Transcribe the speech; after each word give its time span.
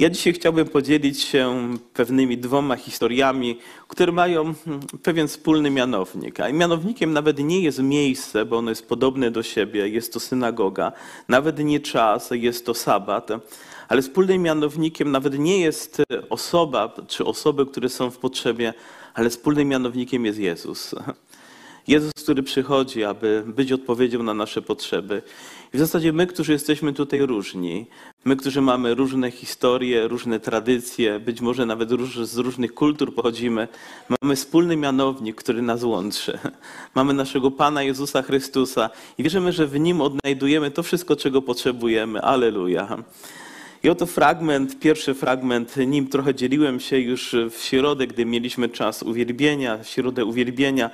Ja 0.00 0.10
dzisiaj 0.10 0.32
chciałbym 0.32 0.68
podzielić 0.68 1.22
się 1.22 1.68
pewnymi 1.94 2.38
dwoma 2.38 2.76
historiami, 2.76 3.58
które 3.88 4.12
mają 4.12 4.54
hmm, 4.64 4.82
pewien 5.02 5.28
wspólny 5.28 5.70
mianownik. 5.70 6.40
A 6.40 6.52
mianownikiem 6.52 7.12
nawet 7.12 7.38
nie 7.38 7.60
jest 7.60 7.78
miejsce, 7.78 8.44
bo 8.44 8.58
ono 8.58 8.70
jest 8.70 8.88
podobne 8.88 9.30
do 9.30 9.42
siebie, 9.42 9.88
jest 9.88 10.12
to 10.12 10.20
synagoga, 10.20 10.92
nawet 11.28 11.58
nie 11.58 11.80
czas, 11.80 12.30
jest 12.32 12.66
to 12.66 12.74
sabat, 12.74 13.28
ale 13.88 14.02
wspólnym 14.02 14.42
mianownikiem 14.42 15.10
nawet 15.10 15.38
nie 15.38 15.60
jest 15.60 16.02
osoba 16.30 16.94
czy 17.08 17.24
osoby, 17.24 17.66
które 17.66 17.88
są 17.88 18.10
w 18.10 18.18
potrzebie, 18.18 18.74
ale 19.14 19.30
wspólnym 19.30 19.68
mianownikiem 19.68 20.26
jest 20.26 20.38
Jezus. 20.38 20.94
Jezus, 21.88 22.12
który 22.22 22.42
przychodzi, 22.42 23.04
aby 23.04 23.44
być 23.46 23.72
odpowiedzią 23.72 24.22
na 24.22 24.34
nasze 24.34 24.62
potrzeby. 24.62 25.22
W 25.72 25.78
zasadzie 25.78 26.12
my, 26.12 26.26
którzy 26.26 26.52
jesteśmy 26.52 26.92
tutaj 26.92 27.20
różni, 27.20 27.86
my, 28.24 28.36
którzy 28.36 28.60
mamy 28.60 28.94
różne 28.94 29.30
historie, 29.30 30.08
różne 30.08 30.40
tradycje, 30.40 31.20
być 31.20 31.40
może 31.40 31.66
nawet 31.66 31.90
z 32.22 32.36
różnych 32.36 32.74
kultur 32.74 33.14
pochodzimy, 33.14 33.68
mamy 34.22 34.36
wspólny 34.36 34.76
mianownik, 34.76 35.36
który 35.36 35.62
nas 35.62 35.82
łączy. 35.82 36.38
Mamy 36.94 37.14
naszego 37.14 37.50
Pana 37.50 37.82
Jezusa 37.82 38.22
Chrystusa 38.22 38.90
i 39.18 39.22
wierzymy, 39.22 39.52
że 39.52 39.66
w 39.66 39.80
Nim 39.80 40.00
odnajdujemy 40.00 40.70
to 40.70 40.82
wszystko, 40.82 41.16
czego 41.16 41.42
potrzebujemy. 41.42 42.22
Aleluja. 42.22 43.04
I 43.82 43.88
oto 43.88 44.06
fragment, 44.06 44.78
pierwszy 44.78 45.14
fragment, 45.14 45.76
nim 45.76 46.08
trochę 46.08 46.34
dzieliłem 46.34 46.80
się 46.80 46.98
już 46.98 47.36
w 47.50 47.62
środę, 47.62 48.06
gdy 48.06 48.26
mieliśmy 48.26 48.68
czas 48.68 49.02
uwielbienia, 49.02 49.84
środę 49.84 50.24
uwielbienia. 50.24 50.90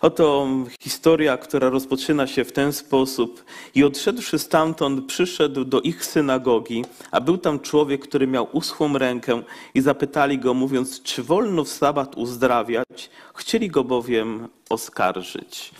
Oto 0.00 0.48
historia, 0.80 1.36
która 1.36 1.68
rozpoczyna 1.70 2.26
się 2.26 2.44
w 2.44 2.52
ten 2.52 2.72
sposób. 2.72 3.44
I 3.74 3.84
odszedłszy 3.84 4.38
stamtąd, 4.38 5.06
przyszedł 5.06 5.64
do 5.64 5.80
ich 5.80 6.04
synagogi, 6.04 6.84
a 7.10 7.20
był 7.20 7.38
tam 7.38 7.60
człowiek, 7.60 8.02
który 8.02 8.26
miał 8.26 8.48
uschłą 8.52 8.98
rękę 8.98 9.42
i 9.74 9.80
zapytali 9.80 10.38
go, 10.38 10.54
mówiąc, 10.54 11.02
czy 11.02 11.22
wolno 11.22 11.64
w 11.64 11.68
sabat 11.68 12.14
uzdrawiać? 12.16 13.10
Chcieli 13.34 13.68
go 13.68 13.84
bowiem 13.84 14.48
oskarżyć. 14.70 15.70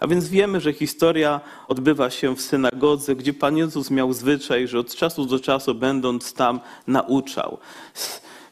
A 0.00 0.06
więc 0.06 0.28
wiemy, 0.28 0.60
że 0.60 0.72
historia 0.72 1.40
odbywa 1.68 2.10
się 2.10 2.36
w 2.36 2.40
synagodze, 2.40 3.16
gdzie 3.16 3.34
Pan 3.34 3.56
Jezus 3.56 3.90
miał 3.90 4.12
zwyczaj, 4.12 4.68
że 4.68 4.78
od 4.78 4.94
czasu 4.94 5.26
do 5.26 5.40
czasu, 5.40 5.74
będąc 5.74 6.32
tam, 6.32 6.60
nauczał. 6.86 7.58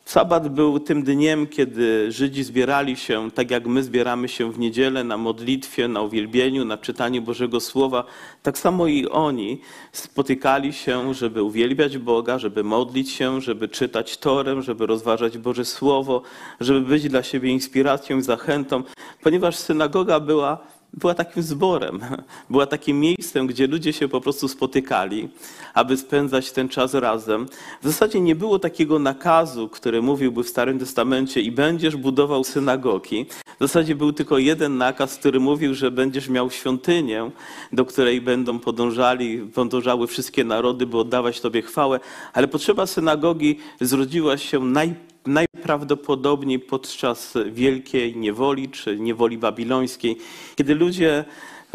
Sabat 0.05 0.48
był 0.48 0.80
tym 0.80 1.02
dniem, 1.02 1.47
kiedy 1.47 2.12
Żydzi 2.12 2.44
zbierali 2.44 2.97
się, 2.97 3.30
tak 3.30 3.50
jak 3.50 3.66
my 3.66 3.83
zbieramy 3.83 4.28
się 4.28 4.52
w 4.52 4.58
niedzielę 4.58 5.05
na 5.05 5.16
modlitwie, 5.16 5.88
na 5.88 6.02
uwielbieniu, 6.02 6.64
na 6.64 6.78
czytaniu 6.78 7.22
Bożego 7.22 7.60
Słowa. 7.60 8.05
Tak 8.42 8.58
samo 8.58 8.86
i 8.86 9.08
oni 9.08 9.60
spotykali 9.92 10.72
się, 10.72 11.14
żeby 11.14 11.42
uwielbiać 11.42 11.98
Boga, 11.98 12.38
żeby 12.38 12.64
modlić 12.64 13.10
się, 13.10 13.41
żeby 13.41 13.69
czytać 13.69 14.19
Torem, 14.19 14.62
żeby 14.62 14.86
rozważać 14.86 15.38
Boże 15.38 15.64
Słowo, 15.64 16.22
żeby 16.60 16.80
być 16.80 17.08
dla 17.08 17.22
siebie 17.22 17.50
inspiracją 17.50 18.19
i 18.19 18.22
zachętą, 18.22 18.82
ponieważ 19.22 19.56
synagoga 19.56 20.20
była 20.20 20.58
była 20.97 21.14
takim 21.14 21.42
zborem, 21.42 22.00
była 22.50 22.67
takim 22.67 23.00
miejscem, 23.00 23.47
gdzie 23.47 23.67
ludzie 23.67 23.92
się 23.92 24.09
po 24.09 24.20
prostu 24.20 24.48
spotykali, 24.48 25.28
aby 25.75 25.97
spędzać 25.97 26.53
ten 26.53 26.69
czas 26.69 26.95
razem. 26.95 27.47
W 27.83 27.87
zasadzie 27.87 28.20
nie 28.20 28.34
było 28.34 28.59
takiego 28.59 28.98
nakazu, 28.98 29.69
który 29.69 30.03
mówiłby 30.03 30.45
w 30.45 30.48
Starym 30.48 30.78
Testamencie 30.78 31.41
i 31.41 31.53
będziesz 31.53 31.97
budował 31.97 32.45
synagogi. 32.45 33.27
W 33.56 33.61
zasadzie 33.61 33.95
był 33.95 34.12
tylko 34.12 34.39
jeden 34.39 34.77
nakaz, 34.78 35.17
który 35.17 35.41
mówił, 35.41 35.75
że 35.75 35.91
będziesz 35.91 36.28
miał 36.28 36.50
świątynię, 36.50 37.31
do 37.72 37.84
której 37.84 38.20
będą 38.20 38.59
podążali, 38.59 39.39
podążały 39.39 40.06
wszystkie 40.06 40.45
narody, 40.45 40.87
by 40.87 40.98
oddawać 40.98 41.41
Tobie 41.41 41.62
chwałę, 41.62 42.00
ale 42.33 42.48
potrzeba 42.48 42.87
synagogi 42.87 43.59
zrodziła 43.81 44.39
się 44.39 44.61
najpierw 44.61 45.13
najprawdopodobniej 45.27 46.58
podczas 46.58 47.34
wielkiej 47.47 48.17
niewoli 48.17 48.69
czy 48.69 48.98
niewoli 48.98 49.39
babilońskiej, 49.39 50.16
kiedy 50.56 50.75
ludzie 50.75 51.25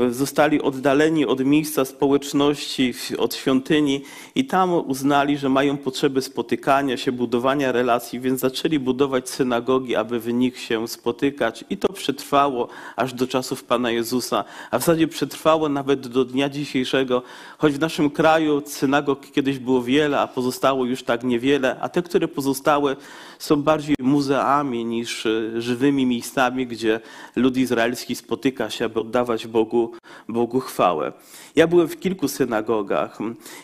zostali 0.10 0.62
oddaleni 0.62 1.26
od 1.26 1.46
miejsca 1.46 1.86
społeczności, 1.86 2.94
od 3.18 3.36
świątyni 3.36 4.02
i 4.36 4.46
tam 4.46 4.74
uznali, 4.74 5.38
że 5.38 5.50
mają 5.50 5.78
potrzeby 5.78 6.22
spotykania 6.22 6.98
się, 6.98 7.12
budowania 7.12 7.72
relacji, 7.72 8.20
więc 8.20 8.40
zaczęli 8.40 8.80
budować 8.80 9.30
synagogi, 9.30 9.96
aby 9.96 10.20
w 10.20 10.34
nich 10.34 10.60
się 10.60 10.88
spotykać. 10.88 11.66
I 11.70 11.78
to 11.78 11.94
przetrwało 11.94 12.68
aż 12.96 13.14
do 13.14 13.28
czasów 13.28 13.64
Pana 13.64 13.92
Jezusa, 13.92 14.44
a 14.72 14.78
w 14.78 14.82
zasadzie 14.82 15.08
przetrwało 15.08 15.70
nawet 15.70 16.08
do 16.08 16.26
dnia 16.26 16.50
dzisiejszego, 16.50 17.22
choć 17.58 17.74
w 17.74 17.80
naszym 17.80 18.10
kraju 18.10 18.62
synagog 18.66 19.32
kiedyś 19.32 19.60
było 19.60 19.84
wiele, 19.84 20.20
a 20.20 20.28
pozostało 20.28 20.86
już 20.86 21.04
tak 21.04 21.24
niewiele, 21.24 21.80
a 21.80 21.90
te, 21.90 22.02
które 22.02 22.28
pozostały, 22.28 22.96
są 23.40 23.62
bardziej 23.62 23.96
muzeami 24.00 24.86
niż 24.86 25.28
żywymi 25.58 26.06
miejscami, 26.06 26.68
gdzie 26.68 27.00
lud 27.36 27.58
izraelski 27.58 28.16
spotyka 28.16 28.70
się, 28.70 28.86
aby 28.86 29.00
oddawać 29.00 29.48
Bogu 29.48 29.89
Bogu, 30.28 30.60
chwałę. 30.60 31.14
Ja 31.56 31.68
byłem 31.68 31.88
w 31.88 32.00
kilku 32.00 32.28
synagogach. 32.28 33.20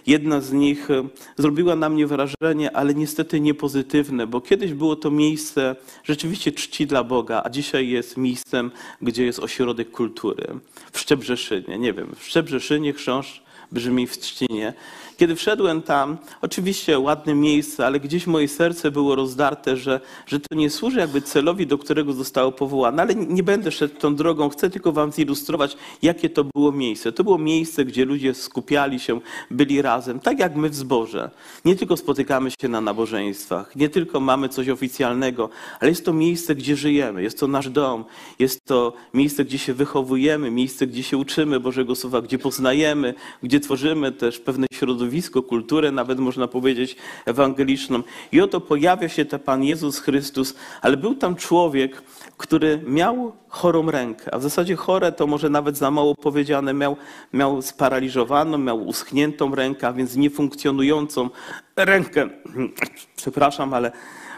Jedna 0.07 0.41
z 0.41 0.51
nich 0.51 0.91
e, 0.91 1.03
zrobiła 1.37 1.75
na 1.75 1.89
mnie 1.89 2.07
wrażenie, 2.07 2.77
ale 2.77 2.93
niestety 2.95 3.39
nie 3.39 3.53
pozytywne, 3.53 4.27
bo 4.27 4.41
kiedyś 4.41 4.73
było 4.73 4.95
to 4.95 5.11
miejsce 5.11 5.75
rzeczywiście 6.03 6.51
czci 6.51 6.87
dla 6.87 7.03
Boga, 7.03 7.41
a 7.45 7.49
dzisiaj 7.49 7.89
jest 7.89 8.17
miejscem, 8.17 8.71
gdzie 9.01 9.25
jest 9.25 9.39
ośrodek 9.39 9.91
kultury. 9.91 10.47
W 10.91 10.99
Szczebrzeszynie, 10.99 11.77
nie 11.79 11.93
wiem, 11.93 12.15
w 12.15 12.23
Szczebrzeszynie 12.23 12.93
chrząszcz 12.93 13.45
brzmi 13.71 14.07
w 14.07 14.17
Trzcinie. 14.17 14.73
Kiedy 15.17 15.35
wszedłem 15.35 15.81
tam, 15.81 16.17
oczywiście 16.41 16.99
ładne 16.99 17.35
miejsce, 17.35 17.85
ale 17.85 17.99
gdzieś 17.99 18.27
moje 18.27 18.47
serce 18.47 18.91
było 18.91 19.15
rozdarte, 19.15 19.77
że, 19.77 19.99
że 20.27 20.39
to 20.39 20.55
nie 20.55 20.69
służy 20.69 20.99
jakby 20.99 21.21
celowi, 21.21 21.67
do 21.67 21.77
którego 21.77 22.13
zostało 22.13 22.51
powołane. 22.51 23.01
Ale 23.01 23.15
nie 23.15 23.43
będę 23.43 23.71
szedł 23.71 23.95
tą 23.99 24.15
drogą, 24.15 24.49
chcę 24.49 24.69
tylko 24.69 24.91
wam 24.91 25.11
zilustrować, 25.11 25.77
jakie 26.01 26.29
to 26.29 26.43
było 26.43 26.71
miejsce. 26.71 27.11
To 27.11 27.23
było 27.23 27.37
miejsce, 27.37 27.85
gdzie 27.85 28.05
ludzie 28.05 28.33
skupiali 28.33 28.99
się, 28.99 29.19
byli 29.51 29.81
razem, 29.81 30.19
tak 30.19 30.39
jak 30.39 30.55
my 30.55 30.69
w 30.69 30.75
zborze. 30.75 31.29
Nie 31.65 31.75
tylko 31.75 31.97
spotykamy 31.97 32.49
się 32.61 32.67
na 32.67 32.81
nabożeństwach, 32.81 33.75
nie 33.75 33.89
tylko 33.89 34.19
mamy 34.19 34.49
coś 34.49 34.69
oficjalnego, 34.69 35.49
ale 35.79 35.89
jest 35.89 36.05
to 36.05 36.13
miejsce, 36.13 36.55
gdzie 36.55 36.75
żyjemy, 36.75 37.23
jest 37.23 37.39
to 37.39 37.47
nasz 37.47 37.69
dom, 37.69 38.05
jest 38.39 38.65
to 38.65 38.93
miejsce, 39.13 39.45
gdzie 39.45 39.57
się 39.57 39.73
wychowujemy, 39.73 40.51
miejsce, 40.51 40.87
gdzie 40.87 41.03
się 41.03 41.17
uczymy 41.17 41.59
Bożego 41.59 41.95
Słowa, 41.95 42.21
gdzie 42.21 42.39
poznajemy, 42.39 43.13
gdzie 43.43 43.59
tworzymy 43.59 44.11
też 44.11 44.39
pewne 44.39 44.67
środowisko, 44.73 45.04
środowisko, 45.05 45.43
kulturę, 45.43 45.91
nawet 45.91 46.19
można 46.19 46.47
powiedzieć 46.47 46.95
ewangeliczną. 47.25 48.03
I 48.31 48.41
oto 48.41 48.61
pojawia 48.61 49.09
się 49.09 49.25
ten 49.25 49.39
Pan 49.39 49.63
Jezus 49.63 49.99
Chrystus, 49.99 50.55
ale 50.81 50.97
był 50.97 51.15
tam 51.15 51.35
człowiek, 51.35 52.01
który 52.37 52.81
miał 52.87 53.33
chorą 53.47 53.91
rękę, 53.91 54.33
a 54.33 54.39
w 54.39 54.43
zasadzie 54.43 54.75
chore 54.75 55.11
to 55.11 55.27
może 55.27 55.49
nawet 55.49 55.77
za 55.77 55.91
mało 55.91 56.15
powiedziane, 56.15 56.73
miał, 56.73 56.97
miał 57.33 57.61
sparaliżowaną, 57.61 58.57
miał 58.57 58.87
uschniętą 58.87 59.55
rękę, 59.55 59.87
a 59.87 59.93
więc 59.93 60.15
niefunkcjonującą 60.15 61.29
rękę. 61.75 62.29
Przepraszam, 63.21 63.73
ale 63.73 63.91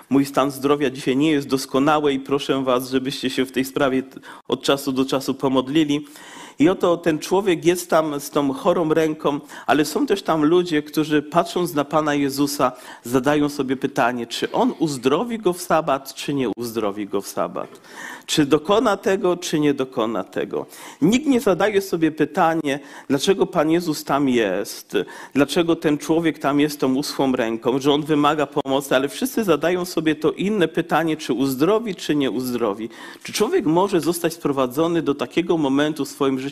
mój 0.09 0.25
stan 0.25 0.51
zdrowia 0.51 0.89
dzisiaj 0.89 1.17
nie 1.17 1.31
jest 1.31 1.47
doskonały 1.47 2.13
i 2.13 2.19
proszę 2.19 2.63
Was, 2.63 2.89
żebyście 2.89 3.29
się 3.29 3.45
w 3.45 3.51
tej 3.51 3.66
sprawie 3.66 4.03
od 4.47 4.63
czasu 4.63 4.91
do 4.91 5.06
czasu 5.06 5.33
pomodlili. 5.33 6.06
I 6.59 6.69
oto 6.69 6.97
ten 6.97 7.19
człowiek 7.19 7.66
jest 7.66 7.90
tam 7.90 8.19
z 8.19 8.29
tą 8.29 8.53
chorą 8.53 8.94
ręką, 8.94 9.40
ale 9.66 9.85
są 9.85 10.06
też 10.06 10.22
tam 10.22 10.45
ludzie, 10.45 10.84
którzy 10.84 11.22
patrząc 11.22 11.73
na 11.73 11.85
Pana 11.85 12.16
Jezusa, 12.16 12.72
zadają 13.03 13.50
sobie 13.50 13.75
pytanie, 13.75 14.28
czy 14.28 14.51
On 14.51 14.73
uzdrowi 14.79 15.40
go 15.40 15.53
w 15.53 15.62
sabat, 15.62 16.13
czy 16.13 16.34
nie 16.34 16.50
uzdrowi 16.50 17.07
go 17.07 17.22
w 17.22 17.28
sabat. 17.28 17.81
Czy 18.25 18.45
dokona 18.45 18.97
tego, 18.97 19.38
czy 19.38 19.59
nie 19.59 19.73
dokona 19.73 20.23
tego. 20.23 20.66
Nikt 21.01 21.28
nie 21.28 21.40
zadaje 21.40 21.81
sobie 21.81 22.12
pytanie, 22.12 22.79
dlaczego 23.07 23.45
Pan 23.45 23.72
Jezus 23.72 24.03
tam 24.03 24.29
jest, 24.29 24.97
dlaczego 25.34 25.75
ten 25.75 25.97
człowiek 25.97 26.39
tam 26.39 26.59
jest 26.59 26.79
tą 26.79 26.95
uschłą 26.95 27.31
ręką, 27.35 27.79
że 27.79 27.94
on 27.94 28.03
wymaga 28.03 28.45
pomocy, 28.45 28.95
ale 28.95 29.09
wszyscy 29.09 29.44
zadają 29.44 29.86
sobie 29.86 30.15
to 30.15 30.31
inne 30.31 30.68
pytanie, 30.68 31.18
czy 31.18 31.33
uzdrowi, 31.33 31.95
czy 31.95 32.15
nie 32.15 32.31
uzdrowi. 32.31 32.89
Czy 33.24 33.33
człowiek 33.33 33.65
może 33.65 34.01
zostać 34.01 34.33
sprowadzony 34.33 35.01
do 35.01 35.15
takiego 35.15 35.57
momentu 35.57 36.06
w 36.06 36.10
swoim 36.10 36.39
życiu, 36.39 36.46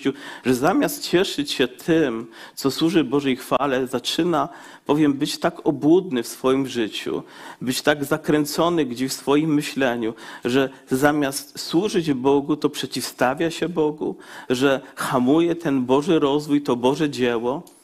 że 0.46 0.56
zamiast 0.56 1.04
cieszyć 1.04 1.52
się 1.52 1.68
tym, 1.68 2.28
co 2.56 2.72
służy 2.72 3.04
Bożej 3.04 3.36
chwale, 3.36 3.88
zaczyna 3.88 4.50
powiem, 4.86 5.14
być 5.14 5.38
tak 5.38 5.68
obłudny 5.68 6.24
w 6.24 6.28
swoim 6.28 6.68
życiu, 6.68 7.24
być 7.62 7.82
tak 7.82 8.06
zakręcony 8.06 8.86
gdzieś 8.86 9.12
w 9.12 9.14
swoim 9.14 9.54
myśleniu, 9.54 10.14
że 10.46 10.70
zamiast 10.90 11.60
służyć 11.60 12.14
Bogu, 12.14 12.56
to 12.56 12.70
przeciwstawia 12.70 13.52
się 13.52 13.70
Bogu, 13.70 14.16
że 14.50 14.82
hamuje 14.96 15.56
ten 15.56 15.86
Boży 15.86 16.20
rozwój, 16.20 16.62
to 16.62 16.76
Boże 16.76 17.10
dzieło. 17.10 17.75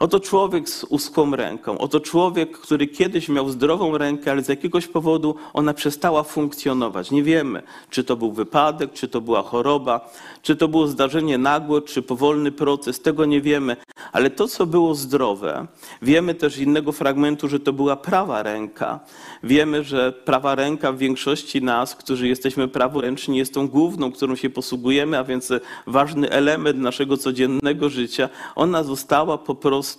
Oto 0.00 0.20
człowiek 0.20 0.68
z 0.68 0.84
uschłą 0.84 1.36
ręką, 1.36 1.78
oto 1.78 2.00
człowiek, 2.00 2.58
który 2.58 2.86
kiedyś 2.86 3.28
miał 3.28 3.48
zdrową 3.48 3.98
rękę, 3.98 4.30
ale 4.30 4.42
z 4.42 4.48
jakiegoś 4.48 4.86
powodu 4.86 5.34
ona 5.52 5.74
przestała 5.74 6.22
funkcjonować. 6.22 7.10
Nie 7.10 7.22
wiemy, 7.22 7.62
czy 7.90 8.04
to 8.04 8.16
był 8.16 8.32
wypadek, 8.32 8.92
czy 8.92 9.08
to 9.08 9.20
była 9.20 9.42
choroba, 9.42 10.10
czy 10.42 10.56
to 10.56 10.68
było 10.68 10.86
zdarzenie 10.86 11.38
nagłe, 11.38 11.82
czy 11.82 12.02
powolny 12.02 12.52
proces, 12.52 13.00
tego 13.00 13.24
nie 13.24 13.40
wiemy. 13.40 13.76
Ale 14.12 14.30
to, 14.30 14.48
co 14.48 14.66
było 14.66 14.94
zdrowe, 14.94 15.66
wiemy 16.02 16.34
też 16.34 16.54
z 16.54 16.58
innego 16.58 16.92
fragmentu, 16.92 17.48
że 17.48 17.60
to 17.60 17.72
była 17.72 17.96
prawa 17.96 18.42
ręka. 18.42 19.00
Wiemy, 19.42 19.84
że 19.84 20.12
prawa 20.12 20.54
ręka 20.54 20.92
w 20.92 20.98
większości 20.98 21.62
nas, 21.62 21.96
którzy 21.96 22.28
jesteśmy 22.28 22.68
praworęczni, 22.68 23.38
jest 23.38 23.54
tą 23.54 23.68
główną, 23.68 24.12
którą 24.12 24.36
się 24.36 24.50
posługujemy, 24.50 25.18
a 25.18 25.24
więc 25.24 25.52
ważny 25.86 26.30
element 26.30 26.78
naszego 26.78 27.16
codziennego 27.16 27.88
życia. 27.88 28.28
Ona 28.56 28.82
została 28.82 29.38
po 29.38 29.54
prostu 29.54 29.89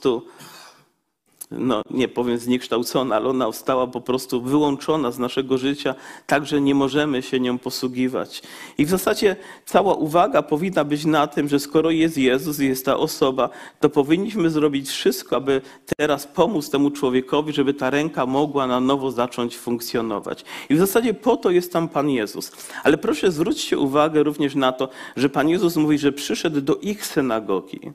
no 1.51 1.81
nie 1.91 2.07
powiem 2.07 2.37
zniekształcona, 2.37 3.15
ale 3.15 3.29
ona 3.29 3.45
została 3.45 3.87
po 3.87 4.01
prostu 4.01 4.41
wyłączona 4.41 5.11
z 5.11 5.19
naszego 5.19 5.57
życia, 5.57 5.95
tak 6.27 6.45
że 6.45 6.61
nie 6.61 6.75
możemy 6.75 7.21
się 7.21 7.39
nią 7.39 7.57
posługiwać. 7.57 8.41
I 8.77 8.85
w 8.85 8.89
zasadzie 8.89 9.35
cała 9.65 9.93
uwaga 9.93 10.41
powinna 10.41 10.83
być 10.83 11.05
na 11.05 11.27
tym, 11.27 11.47
że 11.47 11.59
skoro 11.59 11.91
jest 11.91 12.17
Jezus, 12.17 12.59
jest 12.59 12.85
ta 12.85 12.97
osoba, 12.97 13.49
to 13.79 13.89
powinniśmy 13.89 14.49
zrobić 14.49 14.89
wszystko, 14.89 15.35
aby 15.35 15.61
teraz 15.97 16.27
pomóc 16.27 16.69
temu 16.69 16.91
człowiekowi, 16.91 17.53
żeby 17.53 17.73
ta 17.73 17.89
ręka 17.89 18.25
mogła 18.25 18.67
na 18.67 18.79
nowo 18.79 19.11
zacząć 19.11 19.57
funkcjonować. 19.57 20.45
I 20.69 20.75
w 20.75 20.79
zasadzie 20.79 21.13
po 21.13 21.37
to 21.37 21.51
jest 21.51 21.73
tam 21.73 21.89
Pan 21.89 22.09
Jezus. 22.09 22.51
Ale 22.83 22.97
proszę 22.97 23.31
zwróćcie 23.31 23.77
uwagę 23.77 24.23
również 24.23 24.55
na 24.55 24.71
to, 24.71 24.89
że 25.15 25.29
Pan 25.29 25.49
Jezus 25.49 25.75
mówi, 25.75 25.97
że 25.97 26.11
przyszedł 26.11 26.61
do 26.61 26.75
ich 26.75 27.05
synagogi. 27.05 27.91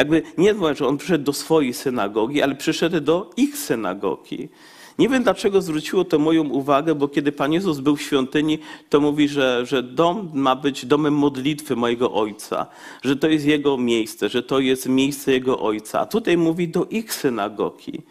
Jakby 0.00 0.22
nie 0.38 0.54
że 0.74 0.86
on 0.86 0.96
przyszedł 0.96 1.24
do 1.24 1.32
swojej 1.32 1.74
synagogi, 1.74 2.42
ale 2.42 2.54
przyszedł 2.54 3.00
do 3.00 3.30
ich 3.36 3.56
synagogi. 3.56 4.48
Nie 4.98 5.08
wiem, 5.08 5.22
dlaczego 5.22 5.62
zwróciło 5.62 6.04
to 6.04 6.18
moją 6.18 6.48
uwagę, 6.48 6.94
bo 6.94 7.08
kiedy 7.08 7.32
Pan 7.32 7.52
Jezus 7.52 7.80
był 7.80 7.96
w 7.96 8.02
świątyni, 8.02 8.58
to 8.88 9.00
mówi, 9.00 9.28
że, 9.28 9.66
że 9.66 9.82
dom 9.82 10.30
ma 10.34 10.56
być 10.56 10.86
domem 10.86 11.14
modlitwy 11.14 11.76
mojego 11.76 12.12
Ojca, 12.12 12.66
że 13.02 13.16
to 13.16 13.28
jest 13.28 13.46
Jego 13.46 13.76
miejsce, 13.78 14.28
że 14.28 14.42
to 14.42 14.60
jest 14.60 14.88
miejsce 14.88 15.32
Jego 15.32 15.60
Ojca. 15.60 16.00
A 16.00 16.06
tutaj 16.06 16.36
mówi 16.36 16.68
do 16.68 16.84
ich 16.84 17.14
synagogi. 17.14 18.02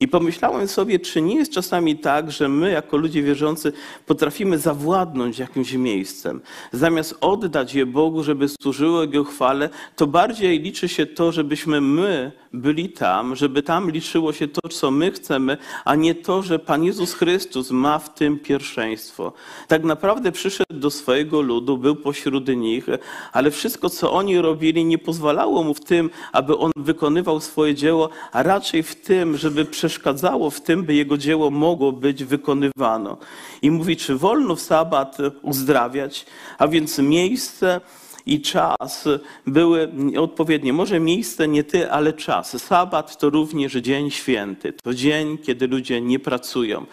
I 0.00 0.08
pomyślałem 0.08 0.68
sobie, 0.68 0.98
czy 0.98 1.22
nie 1.22 1.34
jest 1.34 1.52
czasami 1.52 1.98
tak, 1.98 2.30
że 2.32 2.48
my, 2.48 2.70
jako 2.70 2.96
ludzie 2.96 3.22
wierzący, 3.22 3.72
potrafimy 4.06 4.58
zawładnąć 4.58 5.38
jakimś 5.38 5.72
miejscem. 5.72 6.40
Zamiast 6.72 7.14
oddać 7.20 7.74
je 7.74 7.86
Bogu, 7.86 8.22
żeby 8.22 8.48
służyło 8.48 9.02
Jego 9.02 9.24
chwale, 9.24 9.68
to 9.96 10.06
bardziej 10.06 10.60
liczy 10.60 10.88
się 10.88 11.06
to, 11.06 11.32
żebyśmy 11.32 11.80
my 11.80 12.32
byli 12.52 12.88
tam, 12.88 13.36
żeby 13.36 13.62
tam 13.62 13.90
liczyło 13.90 14.32
się 14.32 14.48
to, 14.48 14.68
co 14.68 14.90
my 14.90 15.12
chcemy, 15.12 15.56
a 15.84 15.94
nie 15.94 16.14
to, 16.14 16.42
że 16.42 16.58
Pan 16.58 16.84
Jezus 16.84 17.14
Chrystus 17.14 17.70
ma 17.70 17.98
w 17.98 18.14
tym 18.14 18.38
pierwszeństwo. 18.38 19.32
Tak 19.68 19.84
naprawdę 19.84 20.32
przyszedł 20.32 20.74
do 20.74 20.90
swojego 20.90 21.40
ludu, 21.40 21.78
był 21.78 21.96
pośród 21.96 22.48
nich, 22.48 22.86
ale 23.32 23.50
wszystko, 23.50 23.90
co 23.90 24.12
oni 24.12 24.38
robili, 24.38 24.84
nie 24.84 24.98
pozwalało 24.98 25.62
mu 25.62 25.74
w 25.74 25.80
tym, 25.80 26.10
aby 26.32 26.58
on 26.58 26.72
wykonywał 26.76 27.40
swoje 27.40 27.74
dzieło, 27.74 28.08
a 28.32 28.42
raczej 28.42 28.82
w 28.82 28.94
tym, 28.94 29.36
żeby 29.36 29.64
przeszkadzało 29.88 30.50
w 30.50 30.60
tym, 30.60 30.82
by 30.82 30.94
jego 30.94 31.18
dzieło 31.18 31.50
mogło 31.50 31.92
być 31.92 32.24
wykonywano. 32.24 33.18
I 33.62 33.70
mówi, 33.70 33.96
czy 33.96 34.16
wolno 34.16 34.56
w 34.56 34.60
sabat 34.60 35.18
uzdrawiać, 35.42 36.26
a 36.58 36.68
więc 36.68 36.98
miejsce, 36.98 37.80
i 38.26 38.40
czas 38.40 39.08
były 39.46 39.92
odpowiednie. 40.18 40.72
Może 40.72 41.00
miejsce 41.00 41.48
nie 41.48 41.64
ty, 41.64 41.90
ale 41.90 42.12
czas. 42.12 42.62
Sabat 42.62 43.18
to 43.18 43.30
również 43.30 43.72
dzień 43.72 44.10
święty. 44.10 44.72
To 44.72 44.94
dzień, 44.94 45.38
kiedy 45.38 45.66
ludzie 45.66 46.00
nie 46.00 46.18
pracują. 46.18 46.86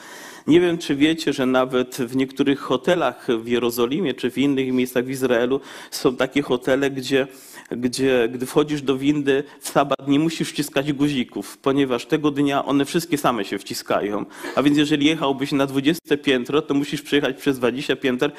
Nie 0.48 0.60
wiem, 0.62 0.78
czy 0.78 0.96
wiecie, 0.96 1.34
że 1.34 1.46
nawet 1.46 1.96
w 1.96 2.16
niektórych 2.16 2.60
hotelach 2.60 3.28
w 3.40 3.48
Jerozolimie 3.48 4.14
czy 4.14 4.32
w 4.32 4.38
innych 4.38 4.74
miejscach 4.74 5.06
w 5.06 5.10
Izraelu 5.10 5.60
są 5.92 6.16
takie 6.16 6.42
hotele, 6.42 6.92
gdzie, 6.92 7.28
gdzie 7.72 8.30
gdy 8.32 8.46
wchodzisz 8.46 8.82
do 8.82 8.98
windy 8.98 9.44
w 9.60 9.70
sabat 9.70 10.08
nie 10.08 10.20
musisz 10.20 10.50
wciskać 10.50 10.94
guzików, 10.94 11.58
ponieważ 11.58 12.06
tego 12.06 12.32
dnia 12.32 12.66
one 12.66 12.86
wszystkie 12.86 13.18
same 13.18 13.46
się 13.46 13.58
wciskają. 13.58 14.26
A 14.56 14.64
więc 14.64 14.78
jeżeli 14.78 15.06
jechałbyś 15.06 15.52
na 15.52 15.66
20 15.66 16.18
piętro, 16.18 16.62
to 16.62 16.74
musisz 16.74 17.02
przejechać 17.02 17.38
przez 17.38 17.60
20 17.60 17.96
pięter, 17.96 18.32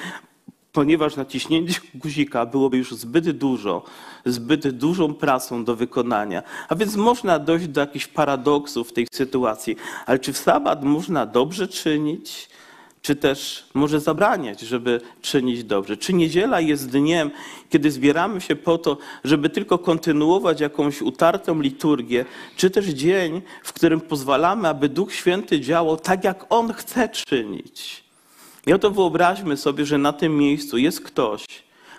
ponieważ 0.73 1.17
naciśnięcie 1.17 1.81
guzika 1.95 2.47
byłoby 2.47 2.77
już 2.77 2.95
zbyt 2.95 3.31
dużo, 3.31 3.85
zbyt 4.27 4.69
dużą 4.69 5.15
pracą 5.15 5.65
do 5.65 5.77
wykonania. 5.77 6.43
A 6.69 6.75
więc 6.75 6.97
można 6.97 7.39
dojść 7.39 7.67
do 7.67 7.81
jakichś 7.81 8.07
paradoksów 8.07 8.89
w 8.89 8.93
tej 8.93 9.07
sytuacji. 9.13 9.77
Ale 10.07 10.19
czy 10.19 10.33
w 10.33 10.39
sabat 10.39 10.85
można 10.85 11.27
dobrze 11.27 11.69
czynić? 11.69 12.49
Czy 13.05 13.17
też 13.17 13.65
może 13.75 14.01
zabraniać, 14.01 14.61
żeby 14.61 15.01
czynić 15.23 15.65
dobrze? 15.65 15.97
Czy 15.97 16.13
niedziela 16.13 16.61
jest 16.61 16.91
dniem, 16.91 17.31
kiedy 17.71 17.91
zbieramy 17.91 18.41
się 18.41 18.57
po 18.57 18.79
to, 18.79 18.99
żeby 19.25 19.51
tylko 19.51 19.79
kontynuować 19.79 20.61
jakąś 20.61 21.03
utartą 21.03 21.61
liturgię, 21.61 22.25
czy 22.57 22.71
też 22.71 22.87
dzień, 22.87 23.43
w 23.63 23.73
którym 23.73 24.01
pozwalamy, 24.01 24.69
aby 24.69 24.89
Duch 24.89 25.15
Święty 25.15 25.61
działał 25.61 25.97
tak, 25.97 26.25
jak 26.25 26.47
On 26.49 26.73
chce 26.73 27.09
czynić? 27.09 28.05
I 28.67 28.73
oto 28.73 28.91
wyobraźmy 28.91 29.57
sobie, 29.57 29.87
że 29.87 29.99
na 29.99 30.13
tym 30.13 30.37
miejscu 30.37 30.79
jest 30.79 31.01
ktoś, 31.01 31.45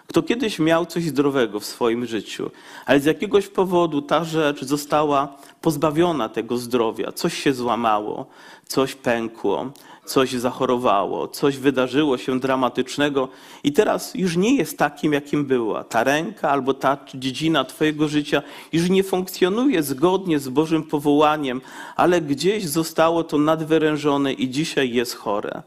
kto 0.08 0.24
kiedyś 0.24 0.60
miał 0.60 0.86
coś 0.86 1.04
zdrowego 1.04 1.60
w 1.60 1.66
swoim 1.66 2.06
życiu, 2.06 2.52
ale 2.86 3.00
z 3.00 3.06
jakiegoś 3.06 3.48
powodu 3.48 4.02
ta 4.02 4.24
rzecz 4.24 4.64
została 4.64 5.38
pozbawiona 5.62 6.30
tego 6.30 6.58
zdrowia. 6.58 7.12
Coś 7.12 7.44
się 7.44 7.54
złamało, 7.54 8.26
coś 8.68 8.96
pękło, 8.96 9.72
coś 10.06 10.32
zachorowało, 10.32 11.28
coś 11.28 11.58
wydarzyło 11.58 12.18
się 12.18 12.40
dramatycznego 12.40 13.30
i 13.64 13.74
teraz 13.74 14.16
już 14.16 14.38
nie 14.38 14.56
jest 14.56 14.78
takim, 14.78 15.14
jakim 15.14 15.46
była. 15.46 15.84
Ta 15.84 16.04
ręka 16.04 16.50
albo 16.50 16.74
ta 16.74 16.98
dziedzina 17.16 17.64
Twojego 17.64 18.08
życia 18.08 18.42
już 18.74 18.90
nie 18.90 19.04
funkcjonuje 19.04 19.84
zgodnie 19.84 20.40
z 20.40 20.50
Bożym 20.50 20.84
powołaniem, 20.84 21.62
ale 21.96 22.22
gdzieś 22.22 22.68
zostało 22.68 23.24
to 23.24 23.38
nadwyrężone 23.38 24.34
i 24.34 24.50
dzisiaj 24.50 24.94
jest 24.94 25.16
chore. 25.16 25.64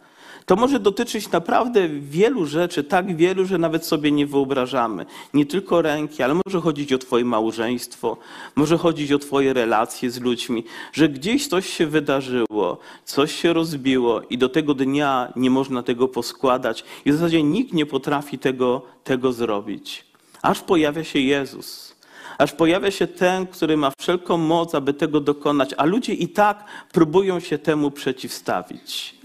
To 0.49 0.57
może 0.57 0.81
dotyczyć 0.81 1.31
naprawdę 1.31 1.89
wielu 1.89 2.47
rzeczy, 2.47 2.85
tak 2.85 3.17
wielu, 3.17 3.45
że 3.47 3.59
nawet 3.59 3.87
sobie 3.87 4.13
nie 4.13 4.27
wyobrażamy. 4.27 5.07
Nie 5.35 5.47
tylko 5.47 5.83
ręki, 5.83 6.23
ale 6.23 6.35
może 6.47 6.61
chodzić 6.61 6.93
o 6.93 6.99
Twoje 6.99 7.25
małżeństwo, 7.25 8.17
może 8.57 8.79
chodzić 8.79 9.13
o 9.13 9.19
Twoje 9.19 9.53
relacje 9.53 10.11
z 10.11 10.21
ludźmi, 10.21 10.65
że 10.93 11.09
gdzieś 11.09 11.47
coś 11.49 11.69
się 11.71 11.87
wydarzyło, 11.87 12.79
coś 13.05 13.35
się 13.35 13.53
rozbiło 13.53 14.23
i 14.31 14.39
do 14.39 14.49
tego 14.49 14.75
dnia 14.75 15.33
nie 15.37 15.51
można 15.51 15.83
tego 15.83 16.09
poskładać. 16.09 16.85
I 17.05 17.13
w 17.13 17.15
zasadzie 17.15 17.43
nikt 17.43 17.73
nie 17.73 17.87
potrafi 17.87 18.39
tego, 18.39 18.83
tego 19.05 19.33
zrobić. 19.33 20.05
Aż 20.43 20.61
pojawia 20.61 21.05
się 21.05 21.19
Jezus 21.19 21.99
aż 22.39 22.53
pojawia 22.53 22.91
się 22.91 23.07
ten, 23.07 23.47
który 23.47 23.77
ma 23.77 23.93
wszelką 23.99 24.37
moc, 24.37 24.75
aby 24.75 24.95
tego 24.95 25.21
dokonać, 25.21 25.75
a 25.77 25.85
ludzie 25.85 26.15
i 26.15 26.29
tak 26.29 26.65
próbują 26.93 27.41
się 27.41 27.59
temu 27.59 27.91
przeciwstawić. 27.91 29.18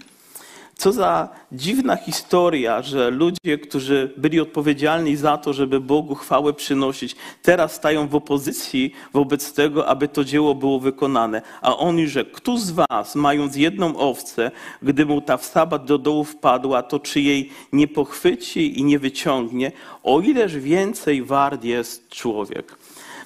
Co 0.76 0.92
za 0.92 1.28
dziwna 1.52 1.96
historia, 1.96 2.82
że 2.82 3.10
ludzie, 3.10 3.58
którzy 3.58 4.14
byli 4.16 4.40
odpowiedzialni 4.40 5.16
za 5.16 5.38
to, 5.38 5.52
żeby 5.52 5.80
Bogu 5.80 6.14
chwałę 6.14 6.52
przynosić, 6.52 7.16
teraz 7.42 7.74
stają 7.74 8.08
w 8.08 8.14
opozycji 8.14 8.92
wobec 9.12 9.52
tego, 9.52 9.86
aby 9.86 10.08
to 10.08 10.24
dzieło 10.24 10.54
było 10.54 10.80
wykonane. 10.80 11.42
A 11.62 11.76
on 11.76 12.06
rzekł, 12.06 12.30
kto 12.32 12.58
z 12.58 12.70
was, 12.70 13.14
mając 13.14 13.56
jedną 13.56 13.96
owcę, 13.96 14.50
gdy 14.82 15.06
mu 15.06 15.20
ta 15.20 15.36
w 15.36 15.44
sabat 15.44 15.84
do 15.84 15.98
dołu 15.98 16.24
wpadła, 16.24 16.82
to 16.82 17.00
czy 17.00 17.20
jej 17.20 17.50
nie 17.72 17.88
pochwyci 17.88 18.80
i 18.80 18.84
nie 18.84 18.98
wyciągnie, 18.98 19.72
o 20.02 20.20
ileż 20.20 20.58
więcej 20.58 21.22
wart 21.22 21.64
jest 21.64 22.08
człowiek. 22.08 22.76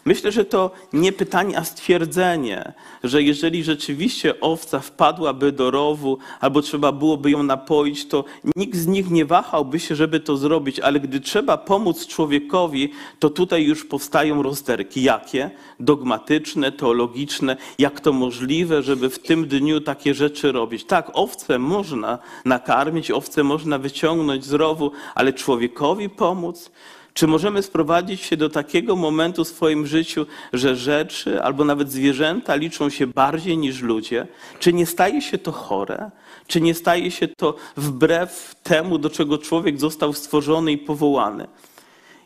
Myślę, 0.08 0.32
że 0.32 0.44
to 0.44 0.70
nie 0.92 1.12
pytanie, 1.12 1.58
a 1.58 1.64
stwierdzenie, 1.64 2.72
że 3.04 3.22
jeżeli 3.22 3.64
rzeczywiście 3.64 4.40
owca 4.40 4.80
wpadłaby 4.80 5.52
do 5.52 5.70
rowu 5.70 6.18
albo 6.40 6.62
trzeba 6.62 6.92
byłoby 6.92 7.30
ją 7.30 7.42
napoić, 7.42 8.08
to 8.08 8.24
nikt 8.56 8.76
z 8.76 8.86
nich 8.86 9.10
nie 9.10 9.24
wahałby 9.24 9.80
się, 9.80 9.96
żeby 9.96 10.20
to 10.20 10.36
zrobić, 10.36 10.80
ale 10.80 11.00
gdy 11.00 11.20
trzeba 11.20 11.56
pomóc 11.56 12.06
człowiekowi, 12.06 12.92
to 13.18 13.30
tutaj 13.30 13.64
już 13.64 13.84
powstają 13.84 14.42
rozterki. 14.42 15.02
Jakie? 15.02 15.50
Dogmatyczne, 15.80 16.72
teologiczne. 16.72 17.56
Jak 17.78 18.00
to 18.00 18.12
możliwe, 18.12 18.82
żeby 18.82 19.10
w 19.10 19.18
tym 19.18 19.48
dniu 19.48 19.80
takie 19.80 20.14
rzeczy 20.14 20.52
robić? 20.52 20.84
Tak, 20.84 21.10
owce 21.14 21.58
można 21.58 22.18
nakarmić, 22.44 23.10
owce 23.10 23.44
można 23.44 23.78
wyciągnąć 23.78 24.44
z 24.44 24.52
rowu, 24.52 24.92
ale 25.14 25.32
człowiekowi 25.32 26.08
pomóc? 26.08 26.70
Czy 27.18 27.26
możemy 27.26 27.62
sprowadzić 27.62 28.20
się 28.20 28.36
do 28.36 28.48
takiego 28.48 28.96
momentu 28.96 29.44
w 29.44 29.48
swoim 29.48 29.86
życiu, 29.86 30.26
że 30.52 30.76
rzeczy 30.76 31.42
albo 31.42 31.64
nawet 31.64 31.92
zwierzęta 31.92 32.54
liczą 32.54 32.90
się 32.90 33.06
bardziej 33.06 33.58
niż 33.58 33.82
ludzie? 33.82 34.26
Czy 34.58 34.72
nie 34.72 34.86
staje 34.86 35.22
się 35.22 35.38
to 35.38 35.52
chore? 35.52 36.10
Czy 36.46 36.60
nie 36.60 36.74
staje 36.74 37.10
się 37.10 37.28
to 37.28 37.54
wbrew 37.76 38.54
temu, 38.62 38.98
do 38.98 39.10
czego 39.10 39.38
człowiek 39.38 39.80
został 39.80 40.12
stworzony 40.12 40.72
i 40.72 40.78
powołany? 40.78 41.46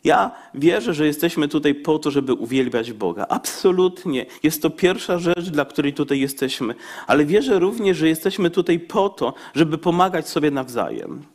Ja 0.04 0.30
wierzę, 0.54 0.94
że 0.94 1.06
jesteśmy 1.06 1.48
tutaj 1.48 1.74
po 1.74 1.98
to, 1.98 2.10
żeby 2.10 2.34
uwielbiać 2.34 2.92
Boga. 2.92 3.26
Absolutnie. 3.28 4.26
Jest 4.42 4.62
to 4.62 4.70
pierwsza 4.70 5.18
rzecz, 5.18 5.50
dla 5.50 5.64
której 5.64 5.92
tutaj 5.92 6.20
jesteśmy. 6.20 6.74
Ale 7.06 7.24
wierzę 7.24 7.58
również, 7.58 7.96
że 7.96 8.08
jesteśmy 8.08 8.50
tutaj 8.50 8.78
po 8.78 9.08
to, 9.08 9.34
żeby 9.54 9.78
pomagać 9.78 10.28
sobie 10.28 10.50
nawzajem 10.50 11.31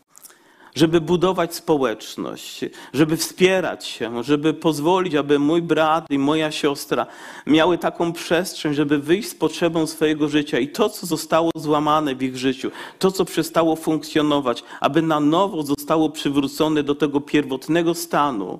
żeby 0.77 1.01
budować 1.01 1.55
społeczność, 1.55 2.65
żeby 2.93 3.17
wspierać 3.17 3.85
się, 3.85 4.23
żeby 4.23 4.53
pozwolić, 4.53 5.15
aby 5.15 5.39
mój 5.39 5.61
brat 5.61 6.05
i 6.09 6.19
moja 6.19 6.51
siostra 6.51 7.05
miały 7.47 7.77
taką 7.77 8.13
przestrzeń, 8.13 8.73
żeby 8.73 8.99
wyjść 8.99 9.29
z 9.29 9.35
potrzebą 9.35 9.87
swojego 9.87 10.29
życia. 10.29 10.59
I 10.59 10.67
to, 10.67 10.89
co 10.89 11.05
zostało 11.05 11.51
złamane 11.55 12.15
w 12.15 12.23
ich 12.23 12.37
życiu, 12.37 12.71
to, 12.99 13.11
co 13.11 13.25
przestało 13.25 13.75
funkcjonować, 13.75 14.63
aby 14.79 15.01
na 15.01 15.19
nowo 15.19 15.63
zostało 15.63 16.09
przywrócone 16.09 16.83
do 16.83 16.95
tego 16.95 17.21
pierwotnego 17.21 17.93
stanu, 17.93 18.59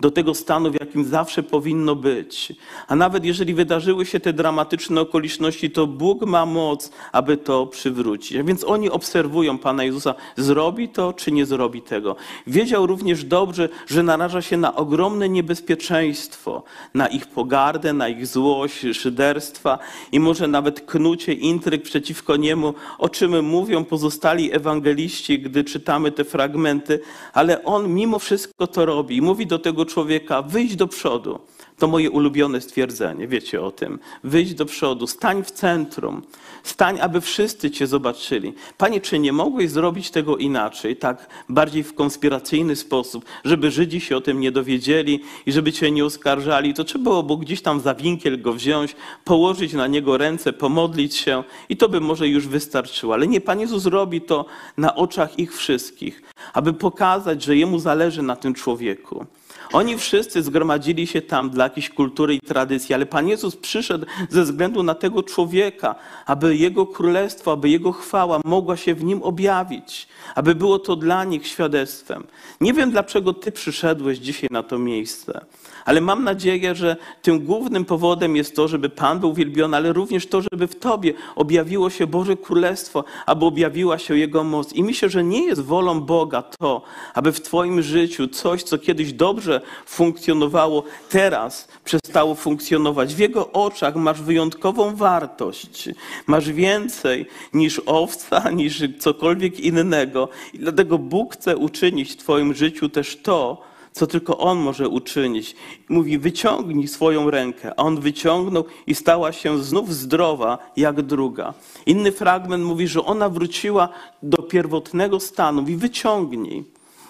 do 0.00 0.10
tego 0.10 0.34
stanu, 0.34 0.70
w 0.70 0.80
jakim 0.80 1.04
zawsze 1.04 1.42
powinno 1.42 1.96
być. 1.96 2.52
A 2.88 2.96
nawet 2.96 3.24
jeżeli 3.24 3.54
wydarzyły 3.54 4.06
się 4.06 4.20
te 4.20 4.32
dramatyczne 4.32 5.00
okoliczności, 5.00 5.70
to 5.70 5.86
Bóg 5.86 6.22
ma 6.26 6.46
moc, 6.46 6.90
aby 7.12 7.36
to 7.36 7.66
przywrócić. 7.66 8.38
A 8.38 8.44
więc 8.44 8.64
oni 8.64 8.90
obserwują 8.90 9.58
Pana 9.58 9.84
Jezusa, 9.84 10.14
zrobi 10.36 10.88
to 10.88 11.12
czy 11.12 11.32
nie 11.32 11.46
zrobi 11.46 11.82
tego. 11.82 12.16
Wiedział 12.46 12.86
również 12.86 13.24
dobrze, 13.24 13.68
że 13.86 14.02
naraża 14.02 14.42
się 14.42 14.56
na 14.56 14.76
ogromne 14.76 15.28
niebezpieczeństwo, 15.28 16.62
na 16.94 17.08
ich 17.08 17.26
pogardę, 17.26 17.92
na 17.92 18.08
ich 18.08 18.26
złość, 18.26 18.86
szyderstwa 18.92 19.78
i 20.12 20.20
może 20.20 20.48
nawet 20.48 20.80
knucie, 20.80 21.32
intryg 21.32 21.82
przeciwko 21.82 22.36
niemu, 22.36 22.74
o 22.98 23.08
czym 23.08 23.44
mówią 23.44 23.84
pozostali 23.84 24.54
ewangeliści, 24.54 25.38
gdy 25.38 25.64
czytamy 25.64 26.12
te 26.12 26.24
fragmenty, 26.24 27.00
ale 27.32 27.64
on 27.64 27.94
mimo 27.94 28.18
wszystko 28.18 28.66
to 28.66 28.86
robi 28.86 29.22
mówi 29.22 29.46
do 29.46 29.58
tego 29.58 29.83
człowieka: 29.84 30.42
wyjdź 30.42 30.76
do 30.76 30.86
przodu. 30.86 31.40
To 31.78 31.88
moje 31.88 32.10
ulubione 32.10 32.60
stwierdzenie, 32.60 33.28
wiecie 33.28 33.62
o 33.62 33.70
tym. 33.70 33.98
Wyjdź 34.24 34.54
do 34.54 34.66
przodu, 34.66 35.06
stań 35.06 35.44
w 35.44 35.50
centrum, 35.50 36.22
stań, 36.62 36.98
aby 37.00 37.20
wszyscy 37.20 37.70
Cię 37.70 37.86
zobaczyli. 37.86 38.52
Panie, 38.78 39.00
czy 39.00 39.18
nie 39.18 39.32
mogłeś 39.32 39.70
zrobić 39.70 40.10
tego 40.10 40.36
inaczej, 40.36 40.96
tak 40.96 41.28
bardziej 41.48 41.82
w 41.82 41.94
konspiracyjny 41.94 42.76
sposób, 42.76 43.24
żeby 43.44 43.70
Żydzi 43.70 44.00
się 44.00 44.16
o 44.16 44.20
tym 44.20 44.40
nie 44.40 44.52
dowiedzieli 44.52 45.20
i 45.46 45.52
żeby 45.52 45.72
Cię 45.72 45.90
nie 45.90 46.04
oskarżali? 46.04 46.74
To 46.74 46.84
trzeba 46.84 47.22
było 47.22 47.36
gdzieś 47.36 47.62
tam 47.62 47.80
za 47.80 47.94
winkiel 47.94 48.42
go 48.42 48.52
wziąć, 48.52 48.96
położyć 49.24 49.72
na 49.72 49.86
niego 49.86 50.18
ręce, 50.18 50.52
pomodlić 50.52 51.14
się 51.14 51.44
i 51.68 51.76
to 51.76 51.88
by 51.88 52.00
może 52.00 52.28
już 52.28 52.48
wystarczyło. 52.48 53.14
Ale 53.14 53.26
nie, 53.26 53.40
Pan 53.40 53.60
Jezus 53.60 53.86
robi 53.86 54.20
to 54.20 54.44
na 54.76 54.94
oczach 54.94 55.38
ich 55.38 55.56
wszystkich, 55.56 56.22
aby 56.52 56.72
pokazać, 56.72 57.42
że 57.42 57.56
Jemu 57.56 57.78
zależy 57.78 58.22
na 58.22 58.36
tym 58.36 58.54
człowieku. 58.54 59.26
Oni 59.72 59.98
wszyscy 59.98 60.42
zgromadzili 60.42 61.06
się 61.06 61.22
tam 61.22 61.50
dla 61.50 61.64
jakiejś 61.64 61.90
kultury 61.90 62.34
i 62.34 62.40
tradycji, 62.40 62.94
ale 62.94 63.06
Pan 63.06 63.28
Jezus 63.28 63.56
przyszedł 63.56 64.06
ze 64.28 64.42
względu 64.42 64.82
na 64.82 64.94
tego 64.94 65.22
człowieka, 65.22 65.94
aby 66.26 66.56
Jego 66.56 66.86
królestwo, 66.86 67.52
aby 67.52 67.68
Jego 67.68 67.92
chwała 67.92 68.40
mogła 68.44 68.76
się 68.76 68.94
w 68.94 69.04
nim 69.04 69.22
objawić, 69.22 70.08
aby 70.34 70.54
było 70.54 70.78
to 70.78 70.96
dla 70.96 71.24
nich 71.24 71.46
świadectwem. 71.46 72.24
Nie 72.60 72.72
wiem, 72.72 72.90
dlaczego 72.90 73.32
Ty 73.32 73.52
przyszedłeś 73.52 74.18
dzisiaj 74.18 74.48
na 74.52 74.62
to 74.62 74.78
miejsce, 74.78 75.44
ale 75.84 76.00
mam 76.00 76.24
nadzieję, 76.24 76.74
że 76.74 76.96
tym 77.22 77.44
głównym 77.44 77.84
powodem 77.84 78.36
jest 78.36 78.56
to, 78.56 78.68
żeby 78.68 78.88
Pan 78.88 79.20
był 79.20 79.30
uwielbiony, 79.30 79.76
ale 79.76 79.92
również 79.92 80.26
to, 80.26 80.42
żeby 80.52 80.66
w 80.66 80.76
Tobie 80.76 81.14
objawiło 81.36 81.90
się 81.90 82.06
Boże 82.06 82.36
Królestwo, 82.36 83.04
aby 83.26 83.44
objawiła 83.44 83.98
się 83.98 84.18
Jego 84.18 84.44
moc. 84.44 84.72
I 84.72 84.84
myślę, 84.84 85.08
że 85.08 85.24
nie 85.24 85.44
jest 85.44 85.62
wolą 85.62 86.00
Boga 86.00 86.42
to, 86.42 86.82
aby 87.14 87.32
w 87.32 87.40
Twoim 87.40 87.82
życiu 87.82 88.28
coś, 88.28 88.62
co 88.62 88.78
kiedyś 88.78 89.12
dobrze 89.12 89.60
funkcjonowało, 89.86 90.84
teraz 91.10 91.68
przestało 91.84 92.34
funkcjonować. 92.34 93.14
W 93.14 93.18
Jego 93.18 93.52
oczach 93.52 93.96
masz 93.96 94.22
wyjątkową 94.22 94.96
wartość. 94.96 95.88
Masz 96.26 96.52
więcej 96.52 97.26
niż 97.52 97.80
owca, 97.86 98.50
niż 98.60 98.82
cokolwiek 98.98 99.60
innego. 99.60 100.28
I 100.52 100.58
dlatego 100.58 100.98
Bóg 100.98 101.34
chce 101.34 101.56
uczynić 101.56 102.12
w 102.12 102.16
Twoim 102.16 102.54
życiu 102.54 102.88
też 102.88 103.16
to, 103.16 103.62
co 103.94 104.06
tylko 104.06 104.38
On 104.38 104.58
może 104.58 104.88
uczynić. 104.88 105.56
Mówi, 105.88 106.18
wyciągnij 106.18 106.88
swoją 106.88 107.30
rękę. 107.30 107.72
A 107.76 107.82
On 107.82 108.00
wyciągnął 108.00 108.64
i 108.86 108.94
stała 108.94 109.32
się 109.32 109.64
znów 109.64 109.94
zdrowa, 109.94 110.58
jak 110.76 111.02
druga. 111.02 111.54
Inny 111.86 112.12
fragment 112.12 112.64
mówi, 112.64 112.88
że 112.88 113.04
ona 113.04 113.28
wróciła 113.28 113.88
do 114.22 114.42
pierwotnego 114.42 115.20
stanu. 115.20 115.60
Mówi, 115.60 115.76
wyciągnij. 115.76 116.64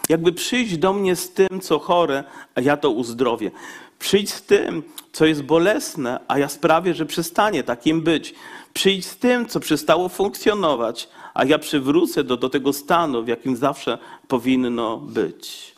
Jakby 0.08 0.32
przyjść 0.32 0.76
do 0.76 0.92
mnie 0.92 1.16
z 1.16 1.30
tym, 1.30 1.60
co 1.60 1.78
chore, 1.78 2.24
a 2.54 2.60
ja 2.60 2.76
to 2.76 2.90
uzdrowię. 2.90 3.50
Przyjdź 3.98 4.32
z 4.32 4.42
tym, 4.42 4.82
co 5.12 5.26
jest 5.26 5.42
bolesne, 5.42 6.20
a 6.28 6.38
ja 6.38 6.48
sprawię, 6.48 6.94
że 6.94 7.06
przestanie 7.06 7.62
takim 7.62 8.02
być. 8.02 8.34
Przyjdź 8.74 9.06
z 9.06 9.16
tym, 9.16 9.46
co 9.46 9.60
przestało 9.60 10.08
funkcjonować, 10.08 11.08
a 11.34 11.44
ja 11.44 11.58
przywrócę 11.58 12.24
do, 12.24 12.36
do 12.36 12.48
tego 12.48 12.72
stanu, 12.72 13.22
w 13.22 13.28
jakim 13.28 13.56
zawsze 13.56 13.98
powinno 14.28 14.96
być. 14.96 15.74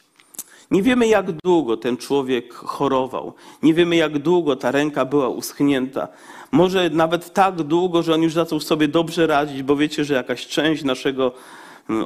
Nie 0.71 0.83
wiemy, 0.83 1.07
jak 1.09 1.33
długo 1.33 1.77
ten 1.77 1.97
człowiek 1.97 2.55
chorował. 2.55 3.33
Nie 3.63 3.75
wiemy, 3.75 3.97
jak 3.97 4.19
długo 4.19 4.57
ta 4.57 4.71
ręka 4.71 5.05
była 5.05 5.29
uschnięta. 5.29 6.09
Może 6.53 6.91
nawet 6.91 7.33
tak 7.33 7.63
długo, 7.63 8.03
że 8.03 8.15
on 8.15 8.23
już 8.23 8.33
zaczął 8.33 8.61
sobie 8.61 8.89
dobrze 8.89 9.27
radzić, 9.27 9.63
bo 9.63 9.77
wiecie, 9.77 10.05
że 10.05 10.15
jakaś 10.15 10.47
część 10.47 10.85
naszego 10.85 11.33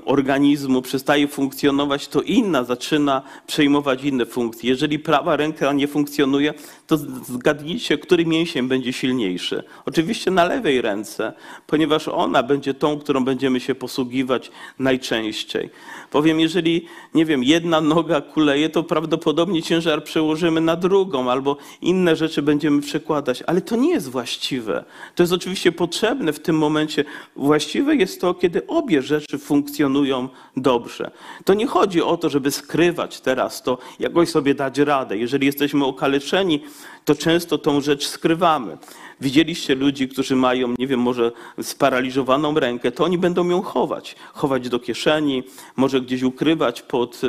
organizmu 0.04 0.82
przestaje 0.82 1.28
funkcjonować, 1.28 2.08
to 2.08 2.22
inna 2.22 2.64
zaczyna 2.64 3.22
przejmować 3.46 4.04
inne 4.04 4.26
funkcje. 4.26 4.70
Jeżeli 4.70 4.98
prawa 4.98 5.36
ręka 5.36 5.72
nie 5.72 5.88
funkcjonuje, 5.88 6.54
to 6.90 6.96
zgadnijcie, 7.24 7.98
który 7.98 8.26
mięsień 8.26 8.68
będzie 8.68 8.92
silniejszy. 8.92 9.62
Oczywiście 9.86 10.30
na 10.30 10.44
lewej 10.44 10.80
ręce, 10.80 11.32
ponieważ 11.66 12.08
ona 12.08 12.42
będzie 12.42 12.74
tą, 12.74 12.98
którą 12.98 13.24
będziemy 13.24 13.60
się 13.60 13.74
posługiwać 13.74 14.50
najczęściej. 14.78 15.70
Powiem, 16.10 16.40
jeżeli, 16.40 16.86
nie 17.14 17.24
wiem, 17.24 17.44
jedna 17.44 17.80
noga 17.80 18.20
kuleje, 18.20 18.68
to 18.68 18.82
prawdopodobnie 18.82 19.62
ciężar 19.62 20.04
przełożymy 20.04 20.60
na 20.60 20.76
drugą, 20.76 21.30
albo 21.30 21.56
inne 21.82 22.16
rzeczy 22.16 22.42
będziemy 22.42 22.82
przekładać, 22.82 23.42
ale 23.46 23.60
to 23.60 23.76
nie 23.76 23.90
jest 23.90 24.08
właściwe. 24.08 24.84
To 25.14 25.22
jest 25.22 25.32
oczywiście 25.32 25.72
potrzebne 25.72 26.32
w 26.32 26.40
tym 26.40 26.58
momencie. 26.58 27.04
Właściwe 27.36 27.96
jest 27.96 28.20
to, 28.20 28.34
kiedy 28.34 28.66
obie 28.66 29.02
rzeczy 29.02 29.38
funkcjonują 29.38 30.28
dobrze. 30.56 31.10
To 31.44 31.54
nie 31.54 31.66
chodzi 31.66 32.02
o 32.02 32.16
to, 32.16 32.30
żeby 32.30 32.50
skrywać 32.50 33.20
teraz 33.20 33.62
to, 33.62 33.78
jakoś 33.98 34.28
sobie 34.28 34.54
dać 34.54 34.78
radę. 34.78 35.18
Jeżeli 35.18 35.46
jesteśmy 35.46 35.84
okaleczeni, 35.84 36.62
to 37.04 37.14
często 37.14 37.58
tą 37.58 37.80
rzecz 37.80 38.06
skrywamy. 38.06 38.78
Widzieliście 39.20 39.74
ludzi, 39.74 40.08
którzy 40.08 40.36
mają, 40.36 40.74
nie 40.78 40.86
wiem, 40.86 41.00
może 41.00 41.32
sparaliżowaną 41.62 42.54
rękę, 42.54 42.92
to 42.92 43.04
oni 43.04 43.18
będą 43.18 43.48
ją 43.48 43.62
chować. 43.62 44.16
Chować 44.32 44.68
do 44.68 44.78
kieszeni, 44.78 45.42
może 45.76 46.00
gdzieś 46.00 46.22
ukrywać 46.22 46.82
pod, 46.82 47.20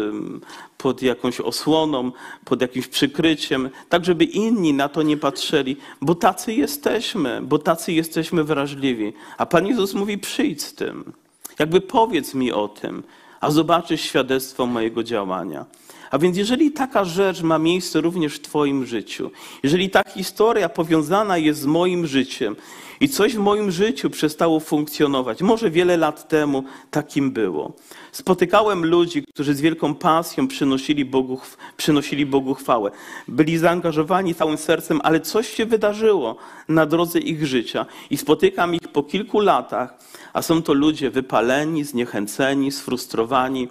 pod 0.78 1.02
jakąś 1.02 1.40
osłoną, 1.40 2.12
pod 2.46 2.62
jakimś 2.62 2.88
przykryciem, 2.88 3.70
tak 3.90 4.06
żeby 4.06 4.24
inni 4.24 4.74
na 4.74 4.90
to 4.90 5.02
nie 5.02 5.18
patrzyli, 5.18 5.78
bo 6.02 6.16
tacy 6.16 6.54
jesteśmy, 6.54 7.42
bo 7.44 7.60
tacy 7.60 7.94
jesteśmy 7.94 8.44
wrażliwi. 8.44 9.14
A 9.38 9.46
Pan 9.46 9.68
Jezus 9.68 9.94
mówi: 9.94 10.18
przyjdź 10.18 10.62
z 10.64 10.74
tym. 10.74 11.14
Jakby 11.60 11.82
powiedz 11.82 12.34
mi 12.34 12.52
o 12.52 12.68
tym, 12.68 13.04
a 13.42 13.52
zobaczysz 13.52 14.02
świadectwo 14.02 14.66
mojego 14.66 15.04
działania. 15.04 15.66
A 16.12 16.18
więc 16.18 16.38
jeżeli 16.38 16.72
taka 16.72 17.06
rzecz 17.06 17.42
ma 17.42 17.60
miejsce 17.60 18.02
również 18.02 18.36
w 18.36 18.42
Twoim 18.42 18.86
życiu, 18.86 19.32
jeżeli 19.64 19.90
ta 19.90 20.04
historia 20.10 20.70
powiązana 20.70 21.38
jest 21.38 21.60
z 21.60 21.66
moim 21.66 22.08
życiem 22.08 22.56
i 23.00 23.10
coś 23.10 23.36
w 23.36 23.40
moim 23.40 23.72
życiu 23.72 24.10
przestało 24.10 24.60
funkcjonować, 24.60 25.42
może 25.42 25.70
wiele 25.72 25.98
lat 25.98 26.28
temu 26.28 26.64
takim 26.92 27.32
było. 27.32 27.74
Spotykałem 28.12 28.86
ludzi, 28.86 29.24
którzy 29.34 29.56
z 29.56 29.62
wielką 29.62 29.96
pasją 29.96 30.48
przynosili 30.48 31.06
Bogu, 31.06 31.40
przynosili 31.78 32.26
Bogu 32.26 32.54
chwałę. 32.54 32.92
Byli 33.28 33.58
zaangażowani 33.58 34.36
całym 34.36 34.58
sercem, 34.58 35.02
ale 35.04 35.20
coś 35.20 35.50
się 35.50 35.66
wydarzyło 35.66 36.36
na 36.68 36.86
drodze 36.86 37.20
ich 37.20 37.46
życia. 37.46 37.86
I 38.10 38.18
spotykam 38.18 38.76
ich 38.76 38.88
po 38.88 39.04
kilku 39.04 39.40
latach, 39.40 39.94
a 40.34 40.42
są 40.42 40.64
to 40.64 40.74
ludzie 40.74 41.10
wypaleni, 41.10 41.84
zniechęceni, 41.84 42.72
sfrustrowani, 42.72 43.68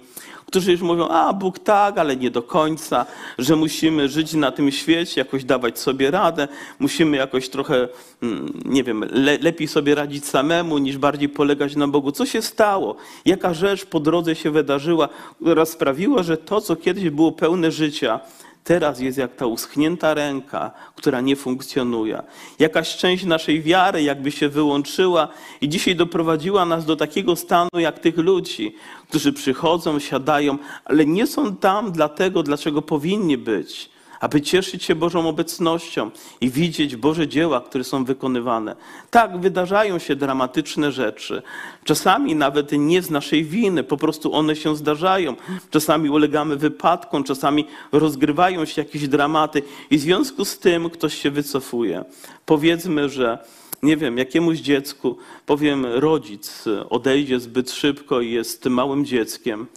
którzy 0.51 0.71
już 0.71 0.81
mówią, 0.81 1.07
a 1.07 1.33
Bóg 1.33 1.59
tak, 1.59 1.97
ale 1.97 2.15
nie 2.15 2.31
do 2.31 2.43
końca, 2.43 3.05
że 3.37 3.55
musimy 3.55 4.09
żyć 4.09 4.33
na 4.33 4.51
tym 4.51 4.71
świecie, 4.71 5.21
jakoś 5.21 5.43
dawać 5.43 5.79
sobie 5.79 6.11
radę, 6.11 6.47
musimy 6.79 7.17
jakoś 7.17 7.49
trochę, 7.49 7.87
mm, 8.21 8.61
nie 8.65 8.83
wiem, 8.83 9.05
le, 9.11 9.37
lepiej 9.37 9.67
sobie 9.67 9.95
radzić 9.95 10.25
samemu, 10.25 10.77
niż 10.77 10.97
bardziej 10.97 11.29
polegać 11.29 11.75
na 11.75 11.87
Bogu. 11.87 12.11
Co 12.11 12.25
się 12.25 12.41
stało? 12.41 12.95
Jaka 13.25 13.53
rzecz 13.53 13.85
po 13.85 13.99
drodze 13.99 14.35
się 14.35 14.51
wydarzyła, 14.51 15.09
która 15.41 15.65
sprawiła, 15.65 16.23
że 16.23 16.37
to, 16.37 16.61
co 16.61 16.75
kiedyś 16.75 17.09
było 17.09 17.31
pełne 17.31 17.71
życia, 17.71 18.19
Teraz 18.63 18.99
jest 18.99 19.17
jak 19.17 19.35
ta 19.35 19.45
uschnięta 19.45 20.13
ręka, 20.13 20.71
która 20.95 21.21
nie 21.21 21.35
funkcjonuje. 21.35 22.23
Jakaś 22.59 22.97
część 22.97 23.25
naszej 23.25 23.61
wiary 23.61 24.03
jakby 24.03 24.31
się 24.31 24.49
wyłączyła 24.49 25.27
i 25.61 25.69
dzisiaj 25.69 25.95
doprowadziła 25.95 26.65
nas 26.65 26.85
do 26.85 26.95
takiego 26.95 27.35
stanu 27.35 27.69
jak 27.77 27.99
tych 27.99 28.17
ludzi, 28.17 28.75
którzy 29.09 29.33
przychodzą, 29.33 29.99
siadają, 29.99 30.57
ale 30.85 31.05
nie 31.05 31.27
są 31.27 31.55
tam 31.55 31.91
dlatego, 31.91 32.43
dlaczego 32.43 32.81
powinni 32.81 33.37
być 33.37 33.89
aby 34.21 34.41
cieszyć 34.41 34.83
się 34.83 34.95
Bożą 34.95 35.29
obecnością 35.29 36.11
i 36.41 36.49
widzieć 36.49 36.95
Boże 36.95 37.27
dzieła, 37.27 37.61
które 37.61 37.83
są 37.83 38.05
wykonywane. 38.05 38.75
Tak, 39.11 39.39
wydarzają 39.39 39.99
się 39.99 40.15
dramatyczne 40.15 40.91
rzeczy. 40.91 41.41
Czasami 41.83 42.35
nawet 42.35 42.71
nie 42.71 43.01
z 43.01 43.09
naszej 43.09 43.43
winy, 43.43 43.83
po 43.83 43.97
prostu 43.97 44.33
one 44.33 44.55
się 44.55 44.75
zdarzają. 44.75 45.35
Czasami 45.69 46.09
ulegamy 46.09 46.55
wypadkom, 46.55 47.23
czasami 47.23 47.67
rozgrywają 47.91 48.65
się 48.65 48.81
jakieś 48.81 49.07
dramaty 49.07 49.61
i 49.89 49.97
w 49.97 50.01
związku 50.01 50.45
z 50.45 50.59
tym 50.59 50.89
ktoś 50.89 51.21
się 51.21 51.31
wycofuje. 51.31 52.05
Powiedzmy, 52.45 53.09
że 53.09 53.37
nie 53.83 53.97
wiem, 53.97 54.17
jakiemuś 54.17 54.57
dziecku, 54.57 55.17
powiem, 55.45 55.85
rodzic 55.85 56.65
odejdzie 56.89 57.39
zbyt 57.39 57.71
szybko 57.71 58.21
i 58.21 58.31
jest 58.31 58.65
małym 58.65 59.05
dzieckiem. 59.05 59.67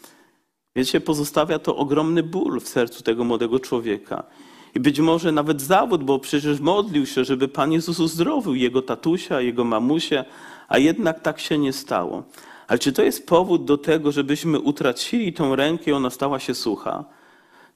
Wiecie, 0.76 1.00
pozostawia 1.00 1.58
to 1.58 1.76
ogromny 1.76 2.22
ból 2.22 2.60
w 2.60 2.68
sercu 2.68 3.02
tego 3.02 3.24
młodego 3.24 3.60
człowieka. 3.60 4.24
I 4.74 4.80
być 4.80 5.00
może 5.00 5.32
nawet 5.32 5.62
zawód, 5.62 6.04
bo 6.04 6.18
przecież 6.18 6.60
modlił 6.60 7.06
się, 7.06 7.24
żeby 7.24 7.48
Pan 7.48 7.72
Jezus 7.72 8.00
uzdrowił 8.00 8.54
jego 8.54 8.82
tatusia, 8.82 9.40
jego 9.40 9.64
mamusię, 9.64 10.24
a 10.68 10.78
jednak 10.78 11.20
tak 11.20 11.40
się 11.40 11.58
nie 11.58 11.72
stało. 11.72 12.22
Ale 12.68 12.78
czy 12.78 12.92
to 12.92 13.02
jest 13.02 13.26
powód 13.26 13.64
do 13.64 13.78
tego, 13.78 14.12
żebyśmy 14.12 14.60
utracili 14.60 15.32
tą 15.32 15.56
rękę 15.56 15.90
i 15.90 15.94
ona 15.94 16.10
stała 16.10 16.38
się 16.38 16.54
sucha? 16.54 17.04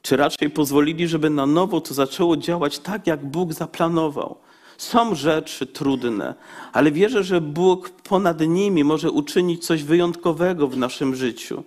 Czy 0.02 0.16
raczej 0.16 0.50
pozwolili, 0.50 1.08
żeby 1.08 1.30
na 1.30 1.46
nowo 1.46 1.80
to 1.80 1.94
zaczęło 1.94 2.36
działać 2.36 2.78
tak, 2.78 3.06
jak 3.06 3.26
Bóg 3.26 3.52
zaplanował? 3.52 4.36
Są 4.78 5.14
rzeczy 5.14 5.66
trudne, 5.66 6.34
ale 6.72 6.92
wierzę, 6.92 7.24
że 7.24 7.40
Bóg 7.40 7.90
ponad 7.90 8.40
nimi 8.40 8.84
może 8.84 9.10
uczynić 9.10 9.66
coś 9.66 9.82
wyjątkowego 9.82 10.68
w 10.68 10.76
naszym 10.76 11.14
życiu. 11.14 11.64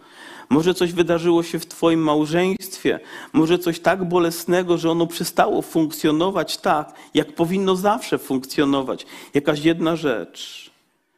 Może 0.51 0.73
coś 0.73 0.93
wydarzyło 0.93 1.43
się 1.43 1.59
w 1.59 1.65
Twoim 1.65 1.99
małżeństwie, 1.99 2.99
może 3.33 3.59
coś 3.59 3.79
tak 3.79 4.03
bolesnego, 4.03 4.77
że 4.77 4.91
ono 4.91 5.07
przestało 5.07 5.61
funkcjonować 5.61 6.57
tak, 6.57 6.93
jak 7.13 7.35
powinno 7.35 7.75
zawsze 7.75 8.17
funkcjonować. 8.17 9.05
Jakaś 9.33 9.59
jedna 9.59 9.95
rzecz. 9.95 10.71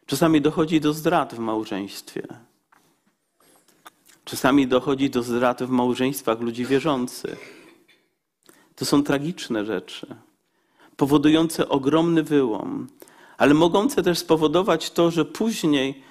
Czasami 0.06 0.42
dochodzi 0.42 0.82
do 0.82 0.94
zdrad 0.94 1.36
w 1.36 1.40
małżeństwie. 1.40 2.22
Czasami 4.25 4.68
dochodzi 4.68 5.10
do 5.10 5.24
zdrad 5.24 5.63
w 5.63 5.70
małżeństwach 5.70 6.40
ludzi 6.40 6.66
wierzących. 6.66 7.68
To 8.75 8.86
są 8.86 9.04
tragiczne 9.04 9.66
rzeczy, 9.66 10.08
powodujące 10.98 11.70
ogromny 11.70 12.24
wyłom, 12.24 12.88
ale 13.38 13.54
mogące 13.54 14.04
też 14.04 14.20
spowodować 14.20 14.92
to, 14.92 15.12
że 15.12 15.25
później 15.25 16.04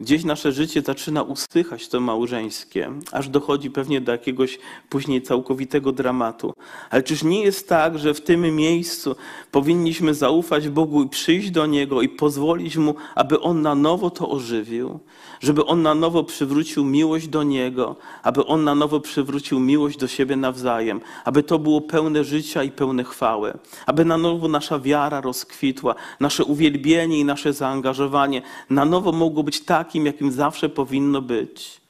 Gdzieś 0.00 0.24
nasze 0.24 0.52
życie 0.52 0.82
zaczyna 0.82 1.22
usychać, 1.22 1.88
to 1.88 2.00
małżeńskie, 2.00 2.92
aż 3.12 3.28
dochodzi 3.28 3.70
pewnie 3.70 4.00
do 4.00 4.12
jakiegoś 4.12 4.58
później 4.88 5.22
całkowitego 5.22 5.92
dramatu. 5.92 6.52
Ale 6.90 7.02
czyż 7.02 7.22
nie 7.22 7.42
jest 7.42 7.68
tak, 7.68 7.98
że 7.98 8.14
w 8.14 8.20
tym 8.20 8.56
miejscu 8.56 9.16
powinniśmy 9.50 10.14
zaufać 10.14 10.68
Bogu 10.68 11.02
i 11.02 11.08
przyjść 11.08 11.50
do 11.50 11.66
Niego 11.66 12.02
i 12.02 12.08
pozwolić 12.08 12.76
Mu, 12.76 12.94
aby 13.14 13.40
On 13.40 13.62
na 13.62 13.74
nowo 13.74 14.10
to 14.10 14.30
ożywił? 14.30 14.98
Żeby 15.40 15.64
On 15.64 15.82
na 15.82 15.94
nowo 15.94 16.24
przywrócił 16.24 16.84
miłość 16.84 17.28
do 17.28 17.42
Niego, 17.42 17.96
aby 18.22 18.46
On 18.46 18.64
na 18.64 18.74
nowo 18.74 19.00
przywrócił 19.00 19.60
miłość 19.60 19.98
do 19.98 20.08
siebie 20.08 20.36
nawzajem, 20.36 21.00
aby 21.24 21.42
to 21.42 21.58
było 21.58 21.80
pełne 21.80 22.24
życia 22.24 22.62
i 22.62 22.70
pełne 22.70 23.04
chwały, 23.04 23.52
aby 23.86 24.04
na 24.04 24.18
nowo 24.18 24.48
nasza 24.48 24.78
wiara 24.78 25.20
rozkwitła, 25.20 25.94
nasze 26.20 26.44
uwielbienie 26.44 27.18
i 27.18 27.24
nasze 27.24 27.52
zaangażowanie 27.52 28.42
na 28.70 28.84
nowo 28.84 29.12
mogło 29.12 29.42
być 29.42 29.60
tak, 29.60 29.89
takim, 29.90 30.06
jakim 30.06 30.32
zawsze 30.32 30.68
powinno 30.68 31.22
być. 31.22 31.80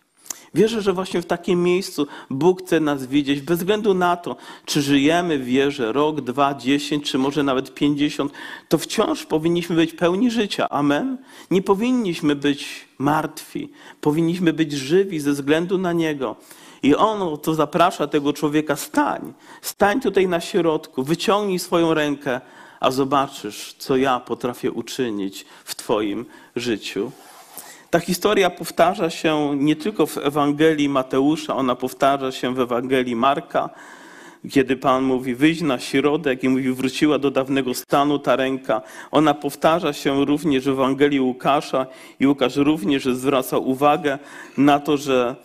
Wierzę, 0.55 0.83
że 0.83 0.93
właśnie 0.93 1.23
w 1.23 1.27
takim 1.27 1.63
miejscu 1.63 2.07
Bóg 2.31 2.63
chce 2.63 2.81
nas 2.81 3.07
widzieć, 3.07 3.41
bez 3.41 3.59
względu 3.59 3.95
na 3.95 4.17
to, 4.17 4.37
czy 4.65 4.83
żyjemy 4.83 5.39
w 5.39 5.45
wierze 5.45 5.93
rok, 5.93 6.21
dwa, 6.21 6.55
dziesięć, 6.55 7.11
czy 7.11 7.19
może 7.19 7.43
nawet 7.43 7.75
pięćdziesiąt, 7.75 8.33
to 8.69 8.79
wciąż 8.79 9.27
powinniśmy 9.27 9.77
być 9.77 9.93
pełni 9.93 10.31
życia. 10.31 10.69
Amen? 10.69 11.19
Nie 11.51 11.63
powinniśmy 11.63 12.37
być 12.37 12.89
martwi, 12.99 13.69
powinniśmy 14.01 14.53
być 14.53 14.73
żywi 14.73 15.21
ze 15.21 15.33
względu 15.33 15.79
na 15.79 15.93
Niego. 15.93 16.37
I 16.83 16.95
On 16.95 17.39
to 17.39 17.55
zaprasza 17.55 18.07
tego 18.07 18.33
człowieka, 18.33 18.77
stań, 18.77 19.33
stań 19.63 20.01
tutaj 20.01 20.29
na 20.29 20.41
środku, 20.41 21.03
wyciągnij 21.03 21.59
swoją 21.59 21.95
rękę, 21.95 22.41
a 22.81 22.91
zobaczysz, 22.91 23.75
co 23.79 23.97
ja 23.97 24.21
potrafię 24.21 24.73
uczynić 24.73 25.47
w 25.65 25.75
Twoim 25.75 26.27
życiu. 26.57 27.13
Ta 27.91 28.01
historia 28.01 28.51
powtarza 28.51 29.11
się 29.11 29.57
nie 29.57 29.77
tylko 29.77 30.07
w 30.07 30.19
Ewangelii 30.19 30.89
Mateusza, 30.89 31.57
ona 31.57 31.75
powtarza 31.75 32.33
się 32.33 32.55
w 32.55 32.61
Ewangelii 32.61 33.17
Marka, 33.17 33.71
kiedy 34.51 34.77
Pan 34.77 35.05
mówi 35.05 35.35
wyjść 35.35 35.61
na 35.61 35.79
środek 35.79 36.45
i 36.45 36.49
mówi 36.49 36.73
wróciła 36.73 37.19
do 37.19 37.31
dawnego 37.31 37.75
stanu 37.75 38.19
ta 38.19 38.37
ręka. 38.37 38.83
Ona 39.11 39.35
powtarza 39.35 39.93
się 39.93 40.25
również 40.25 40.65
w 40.65 40.69
Ewangelii 40.69 41.21
Łukasza 41.21 41.87
i 42.21 42.27
Łukasz 42.27 42.57
również 42.57 43.05
zwraca 43.05 43.59
uwagę 43.59 44.19
na 44.59 44.79
to, 44.79 44.97
że 44.97 45.37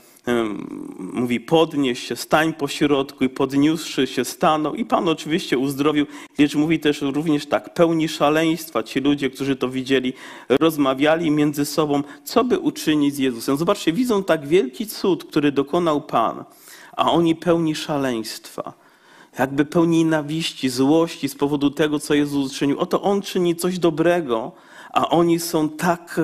mówi 1.00 1.40
podnieś 1.40 2.08
się, 2.08 2.16
stań 2.16 2.54
po 2.54 2.68
środku 2.68 3.24
i 3.24 3.30
podniósłszy 3.30 4.08
się 4.08 4.26
stanął 4.26 4.76
i 4.76 4.86
Pan 4.86 5.10
oczywiście 5.10 5.58
uzdrowił, 5.58 6.06
lecz 6.40 6.56
mówi 6.56 6.80
też 6.80 7.02
również 7.02 7.46
tak, 7.46 7.74
pełni 7.74 8.10
szaleństwa 8.10 8.84
ci 8.84 9.00
ludzie, 9.00 9.30
którzy 9.30 9.56
to 9.56 9.70
widzieli, 9.70 10.14
rozmawiali 10.50 11.32
między 11.32 11.66
sobą, 11.66 12.04
co 12.24 12.44
by 12.44 12.60
uczynić 12.60 13.16
z 13.16 13.18
Jezusem. 13.18 13.58
Zobaczcie, 13.58 13.94
widzą 13.94 14.24
tak 14.24 14.48
wielki 14.48 14.88
cud, 14.88 15.24
który 15.24 15.52
dokonał 15.52 16.02
Pan, 16.02 16.44
a 16.92 17.12
oni 17.12 17.36
pełni 17.36 17.76
szaleństwa 17.76 18.74
jakby 19.40 19.66
pełni 19.66 19.98
nienawiści, 19.98 20.70
złości 20.70 21.30
z 21.30 21.36
powodu 21.36 21.72
tego, 21.72 22.00
co 22.00 22.14
Jezus 22.14 22.52
uczynił. 22.52 22.80
Oto 22.80 23.02
On 23.02 23.22
czyni 23.22 23.56
coś 23.56 23.80
dobrego, 23.80 24.52
a 24.94 25.10
oni 25.10 25.40
są 25.40 25.70
tak 25.70 26.22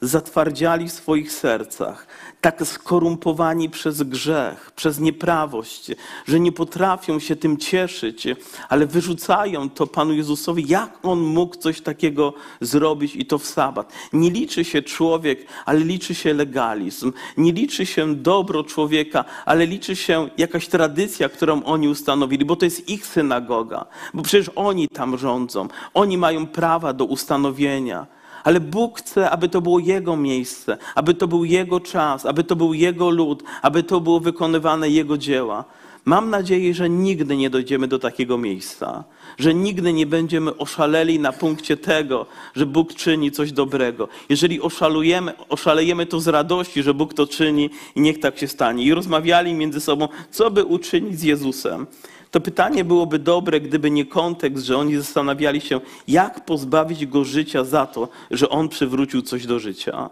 zatwardziali 0.00 0.88
w 0.88 0.92
swoich 0.92 1.32
sercach, 1.32 2.06
tak 2.40 2.66
skorumpowani 2.66 3.70
przez 3.70 4.02
grzech, 4.02 4.72
przez 4.76 5.00
nieprawość, 5.00 5.90
że 6.26 6.40
nie 6.40 6.52
potrafią 6.52 7.18
się 7.18 7.36
tym 7.36 7.56
cieszyć, 7.56 8.26
ale 8.68 8.86
wyrzucają 8.86 9.70
to 9.70 9.86
Panu 9.86 10.14
Jezusowi, 10.14 10.68
jak 10.68 10.98
On 11.02 11.20
mógł 11.20 11.56
coś 11.56 11.80
takiego 11.80 12.34
zrobić 12.60 13.16
i 13.16 13.26
to 13.26 13.38
w 13.38 13.46
sabat. 13.46 13.92
Nie 14.12 14.30
liczy 14.30 14.64
się 14.64 14.82
człowiek, 14.82 15.46
ale 15.64 15.80
liczy 15.80 16.14
się 16.14 16.34
legalizm. 16.34 17.12
Nie 17.36 17.52
liczy 17.52 17.86
się 17.86 18.14
dobro 18.14 18.64
człowieka, 18.64 19.24
ale 19.44 19.66
liczy 19.66 19.96
się 19.96 20.28
jakaś 20.38 20.68
tradycja, 20.68 21.28
którą 21.28 21.62
oni 21.62 21.88
ustanowili, 21.88 22.44
bo 22.44 22.56
to 22.56 22.64
jest 22.64 22.88
ich 22.88 23.06
synagoga, 23.06 23.86
bo 24.14 24.22
przecież 24.22 24.50
oni 24.56 24.88
tam 24.88 25.18
rządzą. 25.18 25.68
Oni 25.94 26.18
mają 26.18 26.46
prawa 26.46 26.92
do 26.92 27.04
ustanowienia 27.04 28.19
ale 28.44 28.60
Bóg 28.60 28.98
chce, 28.98 29.30
aby 29.30 29.48
to 29.48 29.60
było 29.60 29.78
Jego 29.78 30.16
miejsce, 30.16 30.78
aby 30.94 31.14
to 31.14 31.28
był 31.28 31.44
Jego 31.44 31.80
czas, 31.80 32.26
aby 32.26 32.44
to 32.44 32.56
był 32.56 32.74
Jego 32.74 33.10
lud, 33.10 33.42
aby 33.62 33.82
to 33.82 34.00
było 34.00 34.20
wykonywane 34.20 34.88
Jego 34.88 35.18
dzieła. 35.18 35.64
Mam 36.04 36.30
nadzieję, 36.30 36.74
że 36.74 36.90
nigdy 36.90 37.36
nie 37.36 37.50
dojdziemy 37.50 37.88
do 37.88 37.98
takiego 37.98 38.38
miejsca, 38.38 39.04
że 39.38 39.54
nigdy 39.54 39.92
nie 39.92 40.06
będziemy 40.06 40.56
oszaleli 40.56 41.18
na 41.18 41.32
punkcie 41.32 41.76
tego, 41.76 42.26
że 42.54 42.66
Bóg 42.66 42.94
czyni 42.94 43.30
coś 43.30 43.52
dobrego. 43.52 44.08
Jeżeli 44.28 44.60
oszalujemy, 44.60 45.32
oszalejemy 45.48 46.06
to 46.06 46.20
z 46.20 46.28
radości, 46.28 46.82
że 46.82 46.94
Bóg 46.94 47.14
to 47.14 47.26
czyni 47.26 47.70
i 47.94 48.00
niech 48.00 48.20
tak 48.20 48.38
się 48.38 48.48
stanie. 48.48 48.84
I 48.84 48.94
rozmawiali 48.94 49.54
między 49.54 49.80
sobą, 49.80 50.08
co 50.30 50.50
by 50.50 50.64
uczynić 50.64 51.18
z 51.18 51.22
Jezusem. 51.22 51.86
To 52.30 52.40
pytanie 52.40 52.84
byłoby 52.84 53.18
dobre, 53.18 53.60
gdyby 53.60 53.90
nie 53.90 54.06
kontekst, 54.06 54.64
że 54.64 54.78
oni 54.78 54.96
zastanawiali 54.96 55.60
się, 55.60 55.80
jak 56.08 56.44
pozbawić 56.44 57.06
go 57.06 57.24
życia 57.24 57.64
za 57.64 57.86
to, 57.86 58.08
że 58.30 58.48
on 58.48 58.68
przywrócił 58.68 59.22
coś 59.22 59.46
do 59.46 59.58
życia. 59.58 60.10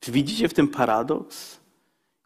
Czy 0.00 0.12
widzicie 0.12 0.48
w 0.48 0.54
tym 0.54 0.68
paradoks? 0.68 1.58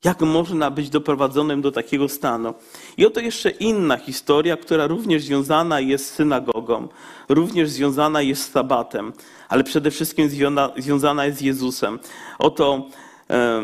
Jak 0.04 0.20
można 0.20 0.70
być 0.70 0.90
doprowadzonym 0.90 1.62
do 1.62 1.72
takiego 1.72 2.08
stanu? 2.08 2.54
I 2.96 3.06
oto 3.06 3.20
jeszcze 3.20 3.50
inna 3.50 3.96
historia, 3.96 4.56
która 4.56 4.86
również 4.86 5.22
związana 5.22 5.80
jest 5.80 6.06
z 6.06 6.14
synagogą, 6.14 6.88
również 7.28 7.70
związana 7.70 8.22
jest 8.22 8.42
z 8.42 8.50
sabatem, 8.50 9.12
ale 9.48 9.64
przede 9.64 9.90
wszystkim 9.90 10.30
związana 10.76 11.26
jest 11.26 11.38
z 11.38 11.40
Jezusem. 11.42 11.98
Oto 12.38 12.86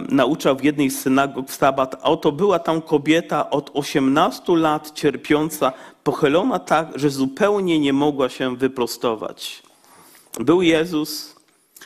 nauczał 0.09 0.57
w 0.57 0.64
jednej 0.64 0.90
z 0.90 1.00
synagog 1.00 1.50
w 1.50 1.54
sabat, 1.54 1.94
a 1.94 2.02
oto 2.02 2.33
była 2.33 2.59
tam 2.59 2.83
kobieta 2.83 3.50
od 3.50 3.70
18 3.74 4.57
lat 4.57 4.90
cierpiąca, 4.94 5.72
pochylona 6.04 6.59
tak, 6.59 6.88
że 6.94 7.11
zupełnie 7.11 7.78
nie 7.78 7.92
mogła 7.92 8.28
się 8.28 8.57
wyprostować. 8.57 9.62
Był 10.40 10.62
Jezus, 10.62 11.37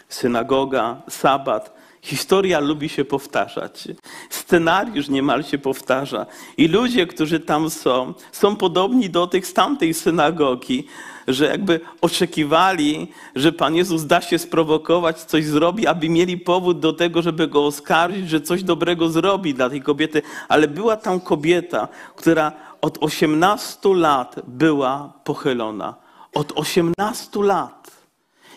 synagoga, 0.08 1.02
sabat 1.08 1.82
Historia 2.02 2.60
lubi 2.60 2.88
się 2.88 3.04
powtarzać. 3.04 3.88
Scenariusz 4.30 5.08
niemal 5.08 5.44
się 5.44 5.58
powtarza. 5.58 6.26
I 6.56 6.68
ludzie, 6.68 7.06
którzy 7.06 7.40
tam 7.40 7.70
są, 7.70 8.14
są 8.32 8.56
podobni 8.56 9.10
do 9.10 9.26
tych 9.26 9.46
z 9.46 9.54
tamtej 9.54 9.94
synagogi, 9.94 10.86
że 11.28 11.46
jakby 11.46 11.80
oczekiwali, 12.00 13.08
że 13.36 13.52
Pan 13.52 13.74
Jezus 13.74 14.06
da 14.06 14.20
się 14.20 14.38
sprowokować, 14.38 15.18
coś 15.20 15.44
zrobi, 15.44 15.86
aby 15.86 16.08
mieli 16.08 16.38
powód 16.38 16.80
do 16.80 16.92
tego, 16.92 17.22
żeby 17.22 17.48
go 17.48 17.66
oskarżyć, 17.66 18.30
że 18.30 18.40
coś 18.40 18.62
dobrego 18.62 19.08
zrobi 19.08 19.54
dla 19.54 19.70
tej 19.70 19.82
kobiety. 19.82 20.22
Ale 20.48 20.68
była 20.68 20.96
tam 20.96 21.20
kobieta, 21.20 21.88
która 22.16 22.52
od 22.80 22.98
18 23.00 23.88
lat 23.94 24.40
była 24.46 25.12
pochylona. 25.24 25.94
Od 26.34 26.52
18 26.54 27.42
lat. 27.42 27.81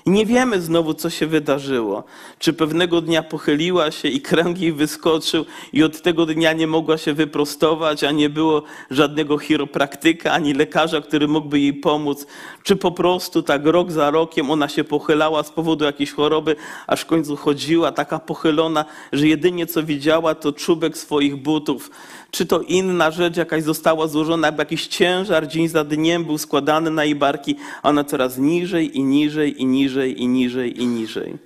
I 0.08 0.12
nie 0.12 0.26
wiemy 0.26 0.62
znowu, 0.62 0.94
co 0.94 1.10
się 1.10 1.28
wydarzyło. 1.28 2.04
Czy 2.40 2.54
pewnego 2.54 3.02
dnia 3.02 3.24
pochyliła 3.24 3.92
się 3.92 4.08
i 4.08 4.22
kręg 4.22 4.60
jej 4.60 4.74
wyskoczył 4.74 5.46
i 5.74 5.84
od 5.84 6.02
tego 6.02 6.26
dnia 6.26 6.54
nie 6.54 6.68
mogła 6.68 6.98
się 6.98 7.14
wyprostować, 7.14 8.04
a 8.04 8.12
nie 8.12 8.30
było 8.30 8.64
żadnego 8.92 9.38
chiropraktyka 9.38 10.32
ani 10.32 10.54
lekarza, 10.54 11.02
który 11.02 11.28
mógłby 11.28 11.60
jej 11.60 11.74
pomóc. 11.74 12.28
Czy 12.64 12.76
po 12.76 12.92
prostu 12.92 13.44
tak 13.44 13.66
rok 13.66 13.92
za 13.92 14.12
rokiem 14.12 14.52
ona 14.52 14.68
się 14.68 14.84
pochylała 14.84 15.44
z 15.44 15.52
powodu 15.52 15.86
jakiejś 15.86 16.12
choroby, 16.12 16.56
aż 16.88 17.02
w 17.02 17.06
końcu 17.06 17.36
chodziła 17.36 17.92
taka 17.92 18.20
pochylona, 18.20 18.86
że 19.12 19.28
jedynie 19.28 19.68
co 19.68 19.84
widziała 19.84 20.36
to 20.36 20.54
czubek 20.54 20.98
swoich 20.98 21.36
butów 21.36 21.90
czy 22.36 22.46
to 22.46 22.62
inna 22.62 23.12
rzecz 23.12 23.38
jakaś 23.38 23.64
została 23.64 24.08
złożona, 24.08 24.48
jakby 24.48 24.62
jakiś 24.62 24.88
ciężar 24.88 25.48
dzień 25.48 25.68
za 25.68 25.84
dniem 25.84 26.26
był 26.26 26.38
składany 26.38 26.92
na 26.92 27.04
jej 27.04 27.16
barki, 27.16 27.56
a 27.84 27.90
ona 27.90 28.04
coraz 28.04 28.38
niżej 28.38 28.98
i 28.98 29.04
niżej 29.04 29.62
i 29.62 29.66
niżej 29.66 29.95
i 30.04 30.28
niżej 30.28 30.82
i 30.82 30.88
niżej. 30.88 31.38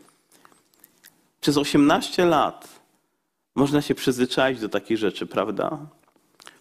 Przez 1.42 1.58
18 1.58 2.26
lat 2.26 2.80
można 3.56 3.82
się 3.82 3.96
przyzwyczaić 3.96 4.60
do 4.60 4.70
takich 4.70 4.98
rzeczy, 4.98 5.26
prawda? 5.26 5.78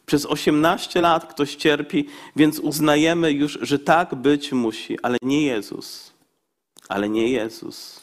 Przez 0.07 0.27
18 0.27 1.01
lat 1.01 1.27
ktoś 1.27 1.55
cierpi, 1.57 2.07
więc 2.37 2.59
uznajemy 2.59 3.33
już, 3.33 3.59
że 3.63 3.79
tak 3.79 4.15
być 4.15 4.53
musi, 4.53 5.01
ale 5.03 5.19
nie 5.23 5.43
Jezus. 5.43 6.13
Ale 6.89 7.09
nie 7.09 7.29
Jezus. 7.29 8.01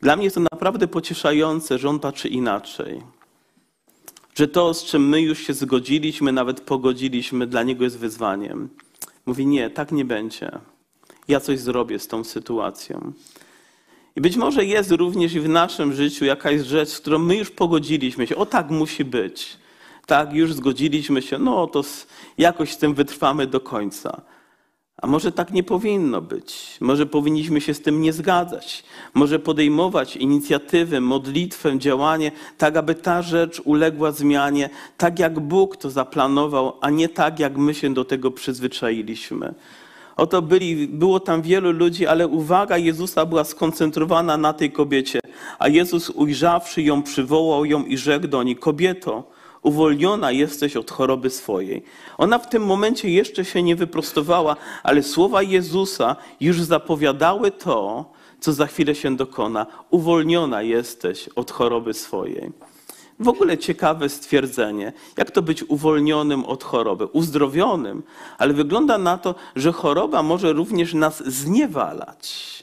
Dla 0.00 0.16
mnie 0.16 0.24
jest 0.24 0.34
to 0.34 0.42
naprawdę 0.52 0.88
pocieszające, 0.88 1.78
że 1.78 1.88
on 1.88 2.00
patrzy 2.00 2.28
inaczej 2.28 3.02
że 4.40 4.48
to, 4.48 4.74
z 4.74 4.84
czym 4.84 5.08
my 5.08 5.20
już 5.20 5.46
się 5.46 5.54
zgodziliśmy, 5.54 6.32
nawet 6.32 6.60
pogodziliśmy, 6.60 7.46
dla 7.46 7.62
niego 7.62 7.84
jest 7.84 7.98
wyzwaniem. 7.98 8.68
Mówi: 9.26 9.46
Nie, 9.46 9.70
tak 9.70 9.92
nie 9.92 10.04
będzie. 10.04 10.50
Ja 11.28 11.40
coś 11.40 11.58
zrobię 11.58 11.98
z 11.98 12.08
tą 12.08 12.24
sytuacją. 12.24 13.12
I 14.16 14.20
być 14.20 14.36
może 14.36 14.64
jest 14.64 14.90
również 14.90 15.34
i 15.34 15.40
w 15.40 15.48
naszym 15.48 15.92
życiu 15.92 16.24
jakaś 16.24 16.60
rzecz, 16.60 16.88
z 16.88 17.00
którą 17.00 17.18
my 17.18 17.36
już 17.36 17.50
pogodziliśmy 17.50 18.26
się. 18.26 18.36
O 18.36 18.46
tak 18.46 18.70
musi 18.70 19.04
być. 19.04 19.56
Tak, 20.06 20.32
już 20.32 20.54
zgodziliśmy 20.54 21.22
się, 21.22 21.38
no 21.38 21.66
to 21.66 21.84
jakoś 22.38 22.72
z 22.72 22.78
tym 22.78 22.94
wytrwamy 22.94 23.46
do 23.46 23.60
końca. 23.60 24.22
A 25.02 25.06
może 25.06 25.32
tak 25.32 25.52
nie 25.52 25.62
powinno 25.62 26.20
być? 26.20 26.76
Może 26.80 27.06
powinniśmy 27.06 27.60
się 27.60 27.74
z 27.74 27.82
tym 27.82 28.02
nie 28.02 28.12
zgadzać? 28.12 28.84
Może 29.14 29.38
podejmować 29.38 30.16
inicjatywę, 30.16 31.00
modlitwę, 31.00 31.78
działanie, 31.78 32.32
tak 32.58 32.76
aby 32.76 32.94
ta 32.94 33.22
rzecz 33.22 33.60
uległa 33.64 34.12
zmianie, 34.12 34.70
tak 34.96 35.18
jak 35.18 35.40
Bóg 35.40 35.76
to 35.76 35.90
zaplanował, 35.90 36.76
a 36.80 36.90
nie 36.90 37.08
tak 37.08 37.38
jak 37.38 37.56
my 37.56 37.74
się 37.74 37.94
do 37.94 38.04
tego 38.04 38.30
przyzwyczailiśmy. 38.30 39.54
Oto 40.20 40.42
byli, 40.42 40.88
było 40.88 41.20
tam 41.20 41.42
wielu 41.42 41.72
ludzi, 41.72 42.06
ale 42.06 42.28
uwaga 42.28 42.78
Jezusa 42.78 43.26
była 43.26 43.44
skoncentrowana 43.44 44.36
na 44.36 44.52
tej 44.52 44.72
kobiecie. 44.72 45.20
A 45.58 45.68
Jezus 45.68 46.10
ujrzawszy 46.10 46.82
ją, 46.82 47.02
przywołał 47.02 47.64
ją 47.64 47.84
i 47.84 47.96
rzekł 47.96 48.28
do 48.28 48.42
niej: 48.42 48.56
Kobieto, 48.56 49.24
uwolniona 49.62 50.30
jesteś 50.30 50.76
od 50.76 50.90
choroby 50.90 51.30
swojej. 51.30 51.82
Ona 52.18 52.38
w 52.38 52.48
tym 52.48 52.64
momencie 52.64 53.10
jeszcze 53.10 53.44
się 53.44 53.62
nie 53.62 53.76
wyprostowała, 53.76 54.56
ale 54.82 55.02
słowa 55.02 55.42
Jezusa 55.42 56.16
już 56.40 56.62
zapowiadały 56.62 57.50
to, 57.50 58.04
co 58.40 58.52
za 58.52 58.66
chwilę 58.66 58.94
się 58.94 59.16
dokona. 59.16 59.66
Uwolniona 59.90 60.62
jesteś 60.62 61.28
od 61.28 61.50
choroby 61.50 61.94
swojej. 61.94 62.52
W 63.20 63.28
ogóle 63.28 63.58
ciekawe 63.58 64.08
stwierdzenie, 64.08 64.92
jak 65.16 65.30
to 65.30 65.42
być 65.42 65.62
uwolnionym 65.62 66.44
od 66.44 66.64
choroby, 66.64 67.06
uzdrowionym, 67.06 68.02
ale 68.38 68.54
wygląda 68.54 68.98
na 68.98 69.18
to, 69.18 69.34
że 69.56 69.72
choroba 69.72 70.22
może 70.22 70.52
również 70.52 70.94
nas 70.94 71.22
zniewalać 71.26 72.60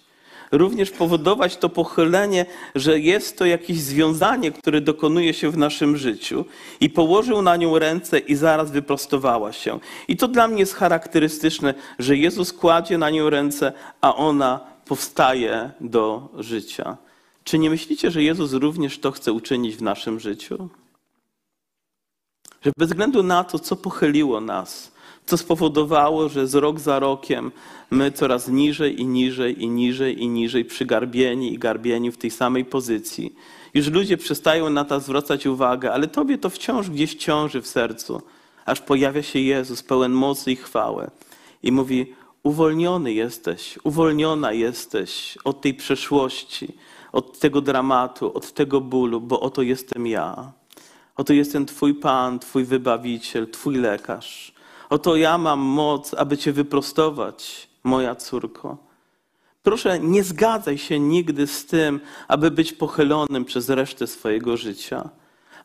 również 0.51 0.91
powodować 0.91 1.57
to 1.57 1.69
pochylenie, 1.69 2.45
że 2.75 2.99
jest 2.99 3.37
to 3.37 3.45
jakieś 3.45 3.79
związanie, 3.79 4.51
które 4.51 4.81
dokonuje 4.81 5.33
się 5.33 5.49
w 5.49 5.57
naszym 5.57 5.97
życiu 5.97 6.45
i 6.79 6.89
położył 6.89 7.41
na 7.41 7.55
nią 7.55 7.79
ręce 7.79 8.19
i 8.19 8.35
zaraz 8.35 8.71
wyprostowała 8.71 9.51
się. 9.51 9.79
I 10.07 10.17
to 10.17 10.27
dla 10.27 10.47
mnie 10.47 10.59
jest 10.59 10.73
charakterystyczne, 10.73 11.73
że 11.99 12.17
Jezus 12.17 12.53
kładzie 12.53 12.97
na 12.97 13.09
nią 13.09 13.29
ręce, 13.29 13.73
a 14.01 14.15
ona 14.15 14.59
powstaje 14.85 15.71
do 15.81 16.29
życia. 16.37 16.97
Czy 17.47 17.59
nie 17.59 17.69
myślicie, 17.69 18.11
że 18.11 18.23
Jezus 18.23 18.53
również 18.53 18.99
to 18.99 19.11
chce 19.11 19.33
uczynić 19.33 19.75
w 19.75 19.81
naszym 19.81 20.19
życiu? 20.19 20.69
Że 22.61 22.71
bez 22.77 22.89
względu 22.89 23.23
na 23.23 23.43
to, 23.43 23.59
co 23.59 23.75
pochyliło 23.75 24.41
nas, 24.41 24.91
co 25.25 25.37
spowodowało, 25.37 26.29
że 26.29 26.47
z 26.47 26.55
rok 26.55 26.79
za 26.79 26.99
rokiem 26.99 27.51
my 27.91 28.11
coraz 28.11 28.47
niżej 28.47 29.01
i 29.01 29.05
niżej 29.05 29.63
i 29.63 29.69
niżej 29.69 30.23
i 30.23 30.27
niżej 30.27 30.65
przygarbieni 30.65 31.53
i 31.53 31.59
garbieni 31.59 32.11
w 32.11 32.17
tej 32.17 32.31
samej 32.31 32.65
pozycji. 32.65 33.35
Już 33.73 33.87
ludzie 33.87 34.17
przestają 34.17 34.69
na 34.69 34.85
to 34.85 34.99
zwracać 34.99 35.45
uwagę, 35.45 35.93
ale 35.93 36.07
tobie 36.07 36.37
to 36.37 36.49
wciąż 36.49 36.89
gdzieś 36.89 37.15
ciąży 37.15 37.61
w 37.61 37.67
sercu, 37.67 38.21
aż 38.65 38.81
pojawia 38.81 39.23
się 39.23 39.39
Jezus 39.39 39.83
pełen 39.83 40.11
mocy 40.11 40.51
i 40.51 40.55
chwały 40.55 41.09
i 41.63 41.71
mówi: 41.71 42.13
Uwolniony 42.43 43.13
jesteś, 43.13 43.79
uwolniona 43.83 44.51
jesteś 44.53 45.37
od 45.43 45.61
tej 45.61 45.73
przeszłości, 45.73 46.73
od 47.17 47.39
tego 47.39 47.61
dramatu, 47.61 48.33
od 48.33 48.53
tego 48.53 48.81
bólu, 48.81 49.21
bo 49.21 49.39
oto 49.39 49.61
jestem 49.61 50.07
ja. 50.07 50.51
Oto 51.15 51.33
jestem 51.33 51.65
Twój 51.65 51.93
Pan, 51.95 52.39
Twój 52.39 52.63
wybawiciel, 52.65 53.47
Twój 53.51 53.75
lekarz. 53.75 54.53
Oto 54.89 55.15
ja 55.15 55.37
mam 55.37 55.59
moc, 55.59 56.13
aby 56.13 56.37
Cię 56.37 56.53
wyprostować, 56.53 57.69
moja 57.83 58.15
córko. 58.15 58.77
Proszę, 59.63 59.99
nie 59.99 60.23
zgadzaj 60.23 60.77
się 60.77 60.99
nigdy 60.99 61.47
z 61.47 61.65
tym, 61.65 61.99
aby 62.27 62.51
być 62.51 62.73
pochylonym 62.73 63.45
przez 63.45 63.69
resztę 63.69 64.07
swojego 64.07 64.57
życia, 64.57 65.09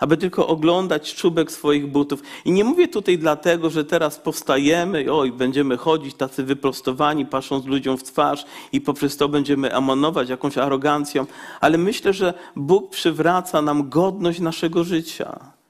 aby 0.02 0.16
tylko 0.16 0.46
oglądać 0.46 1.14
czubek 1.14 1.52
swoich 1.52 1.86
butów. 1.86 2.22
I 2.44 2.52
nie 2.52 2.64
mówię 2.64 2.88
tutaj 2.88 3.18
dlatego, 3.18 3.70
że 3.70 3.84
teraz 3.84 4.18
powstajemy 4.18 5.02
i 5.02 5.08
oj, 5.08 5.32
będziemy 5.32 5.76
chodzić 5.76 6.14
tacy 6.14 6.44
wyprostowani, 6.44 7.26
patrząc 7.26 7.66
ludziom 7.66 7.98
w 7.98 8.02
twarz 8.02 8.44
i 8.72 8.80
poprzez 8.80 9.16
to 9.16 9.28
będziemy 9.28 9.74
amanować 9.74 10.28
jakąś 10.28 10.58
arogancją, 10.58 11.26
ale 11.60 11.78
myślę, 11.78 12.12
że 12.12 12.34
Bóg 12.56 12.90
przywraca 12.90 13.62
nam 13.62 13.88
godność 13.88 14.40
naszego 14.40 14.84
życia. 14.84 15.61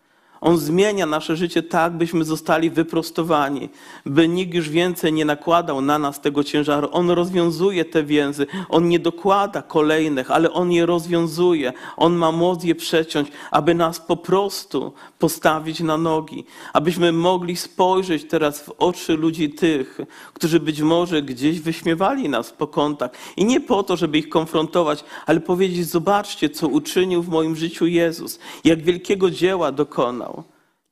On 0.43 0.59
zmienia 0.59 1.07
nasze 1.07 1.37
życie 1.37 1.63
tak, 1.63 1.93
byśmy 1.93 2.25
zostali 2.25 2.71
wyprostowani, 2.71 3.69
by 4.07 4.29
nikt 4.29 4.55
już 4.55 4.69
więcej 4.69 5.13
nie 5.13 5.25
nakładał 5.25 5.81
na 5.81 5.99
nas 5.99 6.21
tego 6.21 6.45
ciężaru. 6.45 6.89
On 6.93 7.11
rozwiązuje 7.11 7.85
te 7.85 8.05
więzy, 8.05 8.47
on 8.69 8.89
nie 8.89 8.99
dokłada 8.99 9.63
kolejnych, 9.63 10.31
ale 10.31 10.53
on 10.53 10.73
je 10.73 10.87
rozwiązuje. 10.87 11.73
On 11.97 12.15
ma 12.15 12.33
moc 12.33 12.65
je 12.65 12.75
przeciąć, 12.75 13.29
aby 13.51 13.75
nas 13.75 14.01
po 14.01 14.17
prostu 14.17 14.93
postawić 15.19 15.81
na 15.81 15.97
nogi, 15.97 16.45
abyśmy 16.73 17.13
mogli 17.13 17.57
spojrzeć 17.57 18.25
teraz 18.25 18.61
w 18.61 18.71
oczy 18.79 19.17
ludzi 19.17 19.51
tych, 19.51 20.01
którzy 20.35 20.61
być 20.61 20.81
może 20.81 21.23
gdzieś 21.23 21.61
wyśmiewali 21.61 22.29
nas 22.29 22.51
po 22.51 22.67
kątach. 22.67 23.11
I 23.37 23.45
nie 23.45 23.61
po 23.61 23.83
to, 23.83 23.97
żeby 23.97 24.19
ich 24.19 24.29
konfrontować, 24.29 25.05
ale 25.27 25.41
powiedzieć: 25.41 25.87
Zobaczcie, 25.87 26.51
co 26.51 26.69
uczynił 26.69 27.23
w 27.23 27.29
moim 27.29 27.57
życiu 27.57 27.87
Jezus, 27.87 28.39
jak 28.65 28.83
wielkiego 28.83 29.31
dzieła 29.31 29.73
dokonał. 29.73 30.32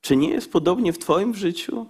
Czy 0.01 0.15
nie 0.15 0.29
jest 0.29 0.51
podobnie 0.51 0.93
w 0.93 0.99
Twoim 0.99 1.35
życiu? 1.35 1.85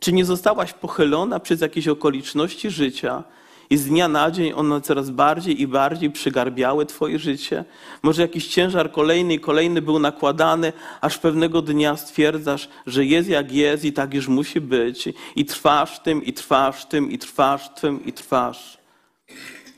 Czy 0.00 0.12
nie 0.12 0.24
zostałaś 0.24 0.72
pochylona 0.72 1.40
przez 1.40 1.60
jakieś 1.60 1.88
okoliczności 1.88 2.70
życia 2.70 3.24
i 3.70 3.76
z 3.76 3.86
dnia 3.86 4.08
na 4.08 4.30
dzień 4.30 4.52
one 4.52 4.80
coraz 4.80 5.10
bardziej 5.10 5.62
i 5.62 5.66
bardziej 5.66 6.10
przygarbiały 6.10 6.86
Twoje 6.86 7.18
życie? 7.18 7.64
Może 8.02 8.22
jakiś 8.22 8.46
ciężar 8.46 8.92
kolejny 8.92 9.34
i 9.34 9.40
kolejny 9.40 9.82
był 9.82 9.98
nakładany, 9.98 10.72
aż 11.00 11.18
pewnego 11.18 11.62
dnia 11.62 11.96
stwierdzasz, 11.96 12.68
że 12.86 13.04
jest 13.04 13.28
jak 13.28 13.52
jest 13.52 13.84
i 13.84 13.92
tak 13.92 14.14
już 14.14 14.28
musi 14.28 14.60
być, 14.60 15.08
i 15.36 15.44
trwasz 15.44 16.02
tym, 16.02 16.24
i 16.24 16.32
trwasz 16.32 16.84
tym, 16.84 17.10
i 17.10 17.18
trwasz 17.18 17.74
tym, 17.74 18.04
i 18.04 18.12
trwasz. 18.12 18.78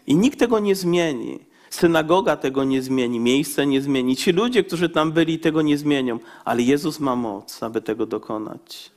I 0.07 0.15
nikt 0.15 0.39
tego 0.39 0.59
nie 0.59 0.75
zmieni. 0.75 1.54
Synagoga 1.75 2.37
tego 2.37 2.65
nie 2.65 2.83
zmieni, 2.83 3.21
miejsce 3.21 3.67
nie 3.67 3.81
zmieni. 3.83 4.17
Ci 4.17 4.33
ludzie, 4.33 4.65
którzy 4.65 4.89
tam 4.89 5.13
byli, 5.13 5.39
tego 5.39 5.63
nie 5.63 5.79
zmienią, 5.79 6.19
ale 6.45 6.63
Jezus 6.63 7.01
ma 7.01 7.17
moc, 7.17 7.63
aby 7.63 7.83
tego 7.83 8.07
dokonać. 8.07 8.91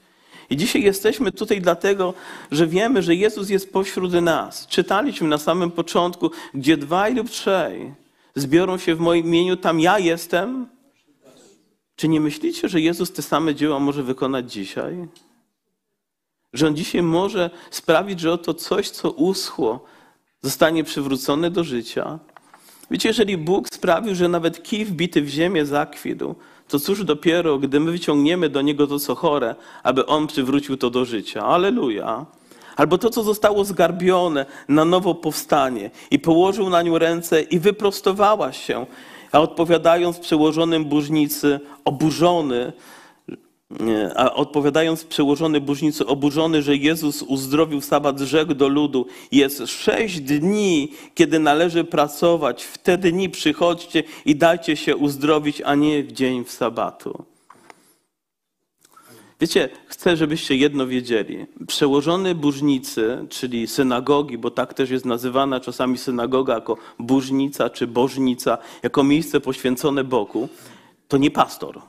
I 0.50 0.58
dzisiaj 0.58 0.82
jesteśmy 0.82 1.32
tutaj 1.32 1.62
dlatego, 1.62 2.14
że 2.52 2.68
wiemy, 2.68 3.04
że 3.04 3.16
Jezus 3.16 3.50
jest 3.50 3.74
pośród 3.74 4.14
nas. 4.14 4.68
Czytaliśmy 4.68 5.28
na 5.28 5.38
samym 5.38 5.72
początku, 5.72 6.32
gdzie 6.54 6.78
dwaj 6.78 7.16
lub 7.16 7.30
trzej 7.30 7.94
zbiorą 8.36 8.78
się 8.78 8.96
w 8.96 9.00
moim 9.00 9.26
imieniu, 9.26 9.58
tam 9.58 9.80
ja 9.80 10.00
jestem. 10.00 10.68
Czy 11.96 12.08
nie 12.08 12.22
myślicie, 12.22 12.70
że 12.70 12.82
Jezus 12.82 13.12
te 13.12 13.22
same 13.22 13.56
dzieła 13.56 13.80
może 13.80 14.04
wykonać 14.04 14.52
dzisiaj? 14.52 15.08
Że 16.54 16.68
On 16.68 16.76
dzisiaj 16.76 17.02
może 17.02 17.50
sprawić, 17.72 18.20
że 18.20 18.32
oto 18.32 18.54
coś, 18.54 18.90
co 18.90 19.12
uschło, 19.12 19.86
zostanie 20.42 20.84
przywrócone 20.84 21.52
do 21.52 21.64
życia? 21.64 22.20
Wiecie, 22.92 23.10
jeżeli 23.10 23.38
Bóg 23.38 23.68
sprawił, 23.74 24.16
że 24.16 24.28
nawet 24.28 24.64
kij 24.64 24.86
wbity 24.86 25.22
w 25.22 25.30
ziemię 25.30 25.66
zakwitł, 25.66 26.36
to 26.68 26.80
cóż 26.80 27.04
dopiero, 27.04 27.58
gdy 27.58 27.80
my 27.80 27.92
wyciągniemy 27.92 28.50
do 28.50 28.62
Niego 28.62 28.88
to, 28.88 29.00
co 29.00 29.16
chore, 29.16 29.56
aby 29.84 30.06
On 30.06 30.28
przywrócił 30.28 30.78
to 30.78 30.90
do 30.90 31.06
życia. 31.06 31.46
Aleluja. 31.46 32.26
Albo 32.76 32.98
to, 32.98 33.10
co 33.10 33.24
zostało 33.24 33.66
zgarbione, 33.66 34.46
na 34.68 34.86
nowo 34.86 35.16
powstanie 35.16 35.92
i 36.12 36.20
położył 36.20 36.70
na 36.70 36.82
nią 36.82 36.98
ręce 36.98 37.42
i 37.42 37.60
wyprostowała 37.60 38.52
się. 38.52 38.86
A 39.32 39.40
odpowiadając 39.40 40.20
przełożonym 40.20 40.86
burznicy, 40.86 41.60
oburzony, 41.86 42.74
a 44.16 44.34
odpowiadając 44.34 45.04
przełożony 45.04 45.62
burznicy, 45.62 46.06
oburzony, 46.06 46.62
że 46.62 46.76
Jezus 46.76 47.22
uzdrowił 47.22 47.82
sabat, 47.82 48.20
rzekł 48.20 48.54
do 48.54 48.68
ludu, 48.68 49.06
jest 49.32 49.68
sześć 49.68 50.20
dni, 50.20 50.92
kiedy 51.16 51.40
należy 51.40 51.84
pracować, 51.84 52.64
w 52.64 52.78
te 52.78 52.98
dni 52.98 53.30
przychodźcie 53.30 54.04
i 54.26 54.36
dajcie 54.36 54.76
się 54.76 54.96
uzdrowić, 54.96 55.62
a 55.62 55.76
nie 55.76 56.04
w 56.04 56.12
dzień 56.12 56.46
w 56.46 56.52
sabatu. 56.52 57.26
Wiecie, 59.42 59.70
chcę, 59.88 60.18
żebyście 60.18 60.56
jedno 60.56 60.88
wiedzieli. 60.88 61.46
Przełożony 61.68 62.36
burznicy, 62.36 63.26
czyli 63.30 63.68
synagogi, 63.68 64.38
bo 64.38 64.52
tak 64.52 64.74
też 64.74 64.90
jest 64.90 65.06
nazywana 65.06 65.60
czasami 65.60 65.98
synagoga 65.98 66.54
jako 66.54 66.78
burznica 67.00 67.70
czy 67.70 67.88
bożnica, 67.88 68.58
jako 68.84 69.04
miejsce 69.04 69.40
poświęcone 69.40 70.04
Bogu, 70.04 70.50
to 71.08 71.18
nie 71.18 71.32
pastor. 71.32 71.82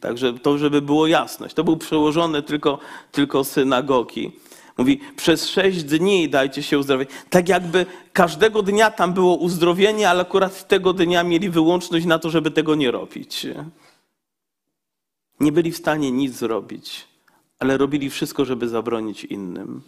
Także 0.00 0.32
to, 0.32 0.58
żeby 0.58 0.82
było 0.82 1.06
jasność. 1.06 1.54
To 1.54 1.64
był 1.64 1.76
przełożony 1.76 2.42
tylko, 2.42 2.78
tylko 3.12 3.44
synagogi. 3.44 4.32
Mówi, 4.78 5.00
przez 5.16 5.48
sześć 5.48 5.84
dni 5.84 6.28
dajcie 6.28 6.62
się 6.62 6.78
uzdrowić. 6.78 7.10
Tak 7.30 7.48
jakby 7.48 7.86
każdego 8.12 8.62
dnia 8.62 8.90
tam 8.90 9.12
było 9.12 9.36
uzdrowienie, 9.36 10.10
ale 10.10 10.20
akurat 10.22 10.68
tego 10.68 10.92
dnia 10.92 11.22
mieli 11.22 11.50
wyłączność 11.50 12.06
na 12.06 12.18
to, 12.18 12.30
żeby 12.30 12.50
tego 12.50 12.74
nie 12.74 12.90
robić. 12.90 13.46
Nie 15.40 15.52
byli 15.52 15.72
w 15.72 15.76
stanie 15.76 16.12
nic 16.12 16.34
zrobić, 16.34 17.06
ale 17.58 17.76
robili 17.76 18.10
wszystko, 18.10 18.44
żeby 18.44 18.68
zabronić 18.68 19.24
innym. 19.24 19.82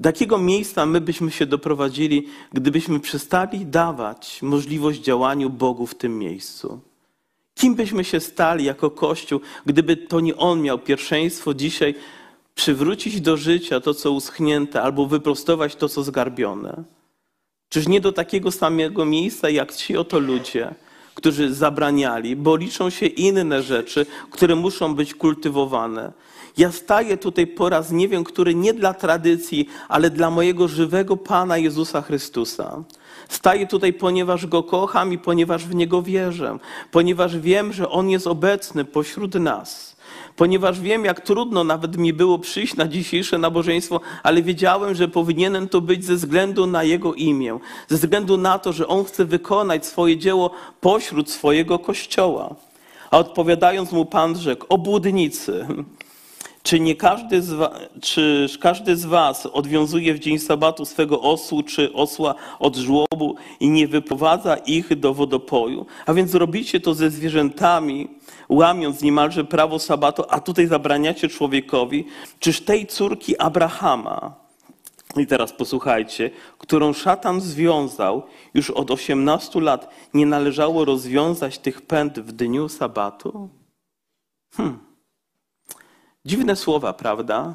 Do 0.00 0.08
jakiego 0.08 0.38
miejsca 0.38 0.86
my 0.86 1.00
byśmy 1.00 1.30
się 1.30 1.46
doprowadzili, 1.46 2.26
gdybyśmy 2.52 3.00
przestali 3.00 3.66
dawać 3.66 4.42
możliwość 4.42 5.00
działaniu 5.00 5.50
Bogu 5.50 5.86
w 5.86 5.94
tym 5.94 6.18
miejscu? 6.18 6.80
Kim 7.54 7.74
byśmy 7.74 8.04
się 8.04 8.20
stali 8.20 8.64
jako 8.64 8.90
Kościół, 8.90 9.40
gdyby 9.66 9.96
to 9.96 10.20
nie 10.20 10.36
On 10.36 10.62
miał 10.62 10.78
pierwszeństwo 10.78 11.54
dzisiaj 11.54 11.94
przywrócić 12.54 13.20
do 13.20 13.36
życia 13.36 13.80
to, 13.80 13.94
co 13.94 14.12
uschnięte, 14.12 14.82
albo 14.82 15.06
wyprostować 15.06 15.76
to, 15.76 15.88
co 15.88 16.02
zgarbione? 16.02 16.84
Czyż 17.68 17.88
nie 17.88 18.00
do 18.00 18.12
takiego 18.12 18.50
samego 18.50 19.04
miejsca, 19.04 19.50
jak 19.50 19.74
ci 19.74 19.96
oto 19.96 20.18
ludzie, 20.18 20.74
którzy 21.14 21.54
zabraniali, 21.54 22.36
bo 22.36 22.56
liczą 22.56 22.90
się 22.90 23.06
inne 23.06 23.62
rzeczy, 23.62 24.06
które 24.30 24.56
muszą 24.56 24.94
być 24.94 25.14
kultywowane. 25.14 26.12
Ja 26.58 26.72
staję 26.72 27.16
tutaj 27.16 27.46
po 27.46 27.68
raz 27.68 27.90
nie 27.90 28.08
wiem, 28.08 28.24
który 28.24 28.54
nie 28.54 28.74
dla 28.74 28.94
tradycji, 28.94 29.68
ale 29.88 30.10
dla 30.10 30.30
mojego 30.30 30.68
żywego 30.68 31.16
Pana 31.16 31.58
Jezusa 31.58 32.02
Chrystusa. 32.02 32.82
Staję 33.28 33.66
tutaj, 33.66 33.92
ponieważ 33.92 34.46
Go 34.46 34.62
kocham 34.62 35.12
i 35.12 35.18
ponieważ 35.18 35.64
w 35.64 35.74
Niego 35.74 36.02
wierzę, 36.02 36.58
ponieważ 36.90 37.38
wiem, 37.38 37.72
że 37.72 37.90
On 37.90 38.10
jest 38.10 38.26
obecny 38.26 38.84
pośród 38.84 39.34
nas 39.34 39.90
ponieważ 40.36 40.80
wiem, 40.80 41.04
jak 41.04 41.20
trudno 41.20 41.64
nawet 41.64 41.96
mi 41.96 42.12
było 42.12 42.38
przyjść 42.38 42.76
na 42.76 42.88
dzisiejsze 42.88 43.38
nabożeństwo, 43.38 44.00
ale 44.22 44.42
wiedziałem, 44.42 44.94
że 44.94 45.08
powinienem 45.08 45.68
to 45.68 45.80
być 45.80 46.04
ze 46.04 46.14
względu 46.14 46.66
na 46.66 46.84
Jego 46.84 47.14
imię, 47.14 47.58
ze 47.88 47.96
względu 47.96 48.36
na 48.36 48.58
to, 48.58 48.72
że 48.72 48.88
On 48.88 49.04
chce 49.04 49.24
wykonać 49.24 49.86
swoje 49.86 50.16
dzieło 50.16 50.50
pośród 50.80 51.30
swojego 51.30 51.78
kościoła. 51.78 52.54
A 53.10 53.18
odpowiadając 53.18 53.92
mu 53.92 54.04
Pan 54.04 54.38
rzekł, 54.38 54.66
obłudnicy, 54.68 55.66
czy 56.62 56.80
nie 56.80 56.94
każdy 56.94 57.42
z, 57.42 57.52
was, 57.52 57.70
każdy 58.60 58.96
z 58.96 59.04
was 59.04 59.46
odwiązuje 59.46 60.14
w 60.14 60.18
dzień 60.18 60.38
sabatu 60.38 60.84
swego 60.84 61.20
osłu 61.20 61.62
czy 61.62 61.92
osła 61.92 62.34
od 62.58 62.76
żłobu 62.76 63.34
i 63.60 63.68
nie 63.68 63.88
wyprowadza 63.88 64.56
ich 64.56 64.98
do 64.98 65.14
wodopoju? 65.14 65.86
A 66.06 66.14
więc 66.14 66.34
robicie 66.34 66.80
to 66.80 66.94
ze 66.94 67.10
zwierzętami, 67.10 68.08
łamiąc 68.48 69.02
niemalże 69.02 69.44
prawo 69.44 69.78
sabatu, 69.78 70.24
a 70.28 70.40
tutaj 70.40 70.66
zabraniacie 70.66 71.28
człowiekowi. 71.28 72.04
Czyż 72.38 72.60
tej 72.60 72.86
córki 72.86 73.38
Abrahama, 73.38 74.34
i 75.16 75.26
teraz 75.26 75.52
posłuchajcie, 75.52 76.30
którą 76.58 76.92
szatan 76.92 77.40
związał 77.40 78.22
już 78.54 78.70
od 78.70 78.90
18 78.90 79.60
lat, 79.60 79.94
nie 80.14 80.26
należało 80.26 80.84
rozwiązać 80.84 81.58
tych 81.58 81.82
pęd 81.82 82.20
w 82.20 82.32
dniu 82.32 82.68
sabatu? 82.68 83.48
Hmm. 84.56 84.89
Dziwne 86.24 86.56
słowa, 86.56 86.92
prawda? 86.92 87.54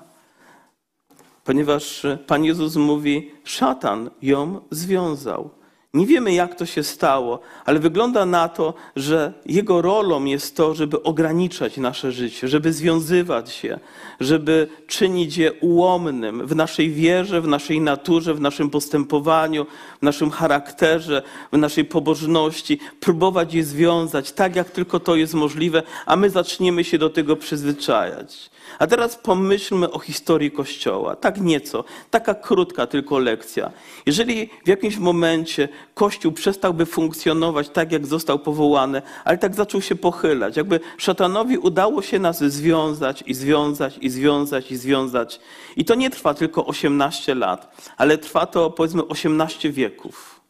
Ponieważ 1.44 2.06
Pan 2.28 2.44
Jezus 2.44 2.76
mówi, 2.76 3.32
szatan 3.44 4.10
ją 4.22 4.62
związał. 4.72 5.50
Nie 5.96 6.06
wiemy, 6.06 6.34
jak 6.34 6.56
to 6.56 6.66
się 6.66 6.84
stało, 6.84 7.40
ale 7.66 7.80
wygląda 7.80 8.26
na 8.26 8.50
to, 8.50 8.74
że 8.96 9.34
jego 9.46 9.82
rolą 9.82 10.26
jest 10.26 10.58
to, 10.58 10.76
żeby 10.76 11.04
ograniczać 11.04 11.78
nasze 11.78 12.12
życie, 12.12 12.48
żeby 12.48 12.74
związywać 12.74 13.52
się, 13.52 13.80
żeby 14.20 14.68
czynić 14.88 15.38
je 15.38 15.54
ułomnym 15.54 16.48
w 16.48 16.56
naszej 16.56 16.92
wierze, 16.92 17.42
w 17.42 17.48
naszej 17.48 17.82
naturze, 17.82 18.34
w 18.34 18.42
naszym 18.42 18.70
postępowaniu, 18.70 19.66
w 20.00 20.02
naszym 20.02 20.32
charakterze, 20.32 21.22
w 21.52 21.58
naszej 21.58 21.86
pobożności, 21.86 22.80
próbować 23.00 23.54
je 23.54 23.64
związać 23.64 24.32
tak, 24.32 24.56
jak 24.56 24.70
tylko 24.70 25.00
to 25.00 25.16
jest 25.16 25.34
możliwe, 25.34 25.84
a 26.06 26.16
my 26.16 26.30
zaczniemy 26.30 26.84
się 26.84 26.98
do 26.98 27.10
tego 27.10 27.36
przyzwyczajać. 27.36 28.55
A 28.80 28.88
teraz 28.88 29.16
pomyślmy 29.16 29.92
o 29.92 30.00
historii 30.00 30.52
Kościoła. 30.52 31.16
Tak 31.16 31.42
nieco, 31.42 31.84
taka 32.12 32.36
krótka 32.36 32.88
tylko 32.88 33.20
lekcja. 33.20 33.72
Jeżeli 34.06 34.50
w 34.66 34.68
jakimś 34.68 34.98
momencie 34.98 35.70
Kościół 35.94 36.32
przestałby 36.32 36.86
funkcjonować 36.86 37.70
tak, 37.70 37.92
jak 37.92 38.06
został 38.06 38.40
powołany, 38.40 39.02
ale 39.24 39.38
tak 39.38 39.56
zaczął 39.56 39.82
się 39.82 39.96
pochylać, 39.96 40.58
jakby 40.58 40.80
szatanowi 40.98 41.58
udało 41.58 42.02
się 42.02 42.20
nas 42.20 42.44
związać 42.44 43.24
i 43.28 43.34
związać 43.34 43.98
i 44.02 44.10
związać 44.10 44.72
i 44.72 44.76
związać. 44.76 45.40
I 45.76 45.86
to 45.86 45.96
nie 45.96 46.10
trwa 46.10 46.34
tylko 46.34 46.66
18 46.66 47.36
lat, 47.36 47.92
ale 47.98 48.18
trwa 48.18 48.46
to 48.46 48.70
powiedzmy 48.70 49.08
18 49.08 49.72
wieków. 49.72 50.42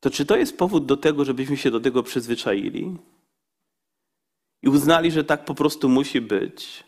To 0.00 0.10
czy 0.10 0.26
to 0.26 0.36
jest 0.36 0.58
powód 0.58 0.86
do 0.86 0.96
tego, 0.96 1.24
żebyśmy 1.24 1.56
się 1.56 1.70
do 1.70 1.80
tego 1.80 2.02
przyzwyczaili? 2.02 2.96
I 4.64 4.68
uznali, 4.68 5.10
że 5.10 5.24
tak 5.24 5.44
po 5.44 5.54
prostu 5.54 5.88
musi 5.88 6.20
być. 6.20 6.84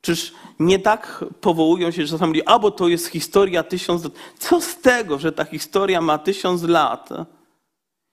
Czyż 0.00 0.32
nie 0.58 0.78
tak 0.78 1.24
powołują 1.40 1.90
się 1.90 2.06
czasami, 2.06 2.42
albo 2.42 2.70
to 2.70 2.88
jest 2.88 3.06
historia 3.06 3.62
tysiąc 3.62 4.04
lat. 4.04 4.12
Co 4.38 4.60
z 4.60 4.80
tego, 4.80 5.18
że 5.18 5.32
ta 5.32 5.44
historia 5.44 6.00
ma 6.00 6.18
tysiąc 6.18 6.62
lat, 6.62 7.08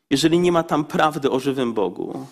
jeżeli 0.09 0.39
nie 0.39 0.51
ma 0.51 0.63
tam 0.63 0.85
prawdy 0.85 1.31
o 1.31 1.39
żywym 1.39 1.73
Bogu? 1.73 2.25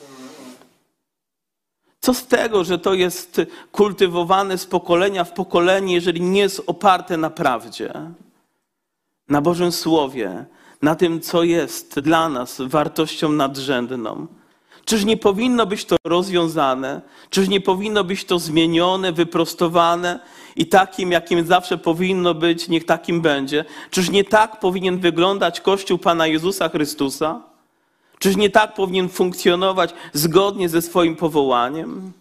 Co 2.01 2.13
z 2.13 2.27
tego, 2.27 2.63
że 2.63 2.79
to 2.79 2.93
jest 2.93 3.41
kultywowane 3.71 4.57
z 4.57 4.65
pokolenia 4.65 5.23
w 5.23 5.33
pokolenie, 5.33 5.93
jeżeli 5.93 6.21
nie 6.21 6.41
jest 6.41 6.61
oparte 6.67 7.17
na 7.17 7.29
prawdzie, 7.29 7.93
na 9.27 9.41
Bożym 9.41 9.71
Słowie, 9.71 10.45
na 10.81 10.95
tym, 10.95 11.21
co 11.21 11.43
jest 11.43 11.99
dla 11.99 12.29
nas 12.29 12.61
wartością 12.61 13.31
nadrzędną? 13.31 14.38
Czyż 14.89 15.05
nie 15.05 15.17
powinno 15.17 15.65
być 15.65 15.85
to 15.85 15.95
rozwiązane? 16.03 17.01
Czyż 17.29 17.47
nie 17.47 17.61
powinno 17.61 18.03
być 18.03 18.25
to 18.25 18.39
zmienione, 18.39 19.11
wyprostowane 19.11 20.19
i 20.55 20.65
takim, 20.65 21.11
jakim 21.11 21.47
zawsze 21.47 21.77
powinno 21.77 22.33
być, 22.33 22.67
niech 22.67 22.85
takim 22.85 23.21
będzie? 23.21 23.65
Czyż 23.91 24.09
nie 24.09 24.23
tak 24.23 24.59
powinien 24.59 24.99
wyglądać 24.99 25.61
Kościół 25.61 25.97
Pana 25.97 26.27
Jezusa 26.27 26.69
Chrystusa? 26.69 27.41
Czyż 28.19 28.35
nie 28.35 28.49
tak 28.49 28.73
powinien 28.73 29.09
funkcjonować 29.09 29.93
zgodnie 30.13 30.69
ze 30.69 30.81
swoim 30.81 31.15
powołaniem? 31.15 32.11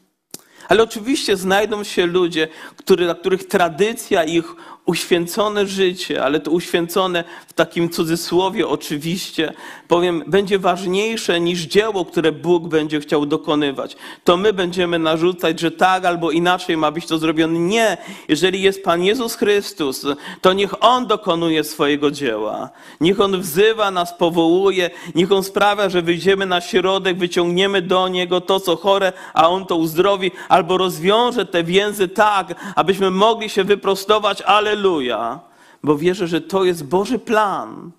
Ale 0.69 0.83
oczywiście 0.83 1.37
znajdą 1.37 1.85
się 1.85 2.07
ludzie, 2.07 2.49
który, 2.77 3.05
dla 3.05 3.15
których 3.15 3.47
tradycja 3.47 4.25
ich 4.25 4.55
uświęcone 4.89 5.67
życie, 5.67 6.25
ale 6.25 6.41
to 6.41 6.51
uświęcone 6.51 7.25
w 7.47 7.53
takim 7.53 7.91
cudzysłowie 7.91 8.69
oczywiście, 8.69 9.53
powiem, 9.89 10.25
będzie 10.27 10.59
ważniejsze 10.59 11.41
niż 11.41 11.61
dzieło, 11.61 12.05
które 12.05 12.33
Bóg 12.33 12.69
będzie 12.69 13.01
chciał 13.01 13.27
dokonywać. 13.27 13.97
To 14.25 14.37
my 14.37 14.53
będziemy 14.53 14.99
narzucać, 14.99 15.61
że 15.61 15.71
tak 15.71 16.05
albo 16.05 16.31
inaczej 16.31 16.77
ma 16.77 16.91
być 16.91 17.07
to 17.07 17.19
zrobione. 17.19 17.59
Nie, 17.59 17.97
jeżeli 18.29 18.63
jest 18.63 18.85
Pan 18.85 19.03
Jezus 19.03 19.35
Chrystus, 19.35 20.07
to 20.41 20.53
niech 20.53 20.85
On 20.85 21.07
dokonuje 21.07 21.65
swojego 21.65 22.11
dzieła. 22.11 22.71
Niech 23.01 23.21
On 23.21 23.41
wzywa 23.41 23.91
nas, 23.91 24.15
powołuje, 24.19 24.91
niech 25.15 25.33
On 25.33 25.45
sprawia, 25.45 25.89
że 25.89 26.03
wyjdziemy 26.03 26.47
na 26.47 26.61
środek, 26.61 27.19
wyciągniemy 27.19 27.83
do 27.83 28.09
Niego 28.09 28.41
to, 28.41 28.61
co 28.61 28.77
chore, 28.77 29.13
a 29.35 29.49
On 29.49 29.67
to 29.67 29.77
uzdrowi, 29.77 30.31
albo 30.49 30.79
rozwiąże 30.79 31.47
te 31.47 31.65
więzy 31.65 32.09
tak, 32.09 32.55
abyśmy 32.77 33.11
mogli 33.11 33.51
się 33.51 33.65
wyprostować, 33.65 34.43
ale 34.43 34.78
Aleluja, 34.79 35.41
bo 35.85 35.99
wierzę, 35.99 36.29
że 36.29 36.41
to 36.41 36.65
jest 36.65 36.85
Boży 36.85 37.19
plan 37.19 37.91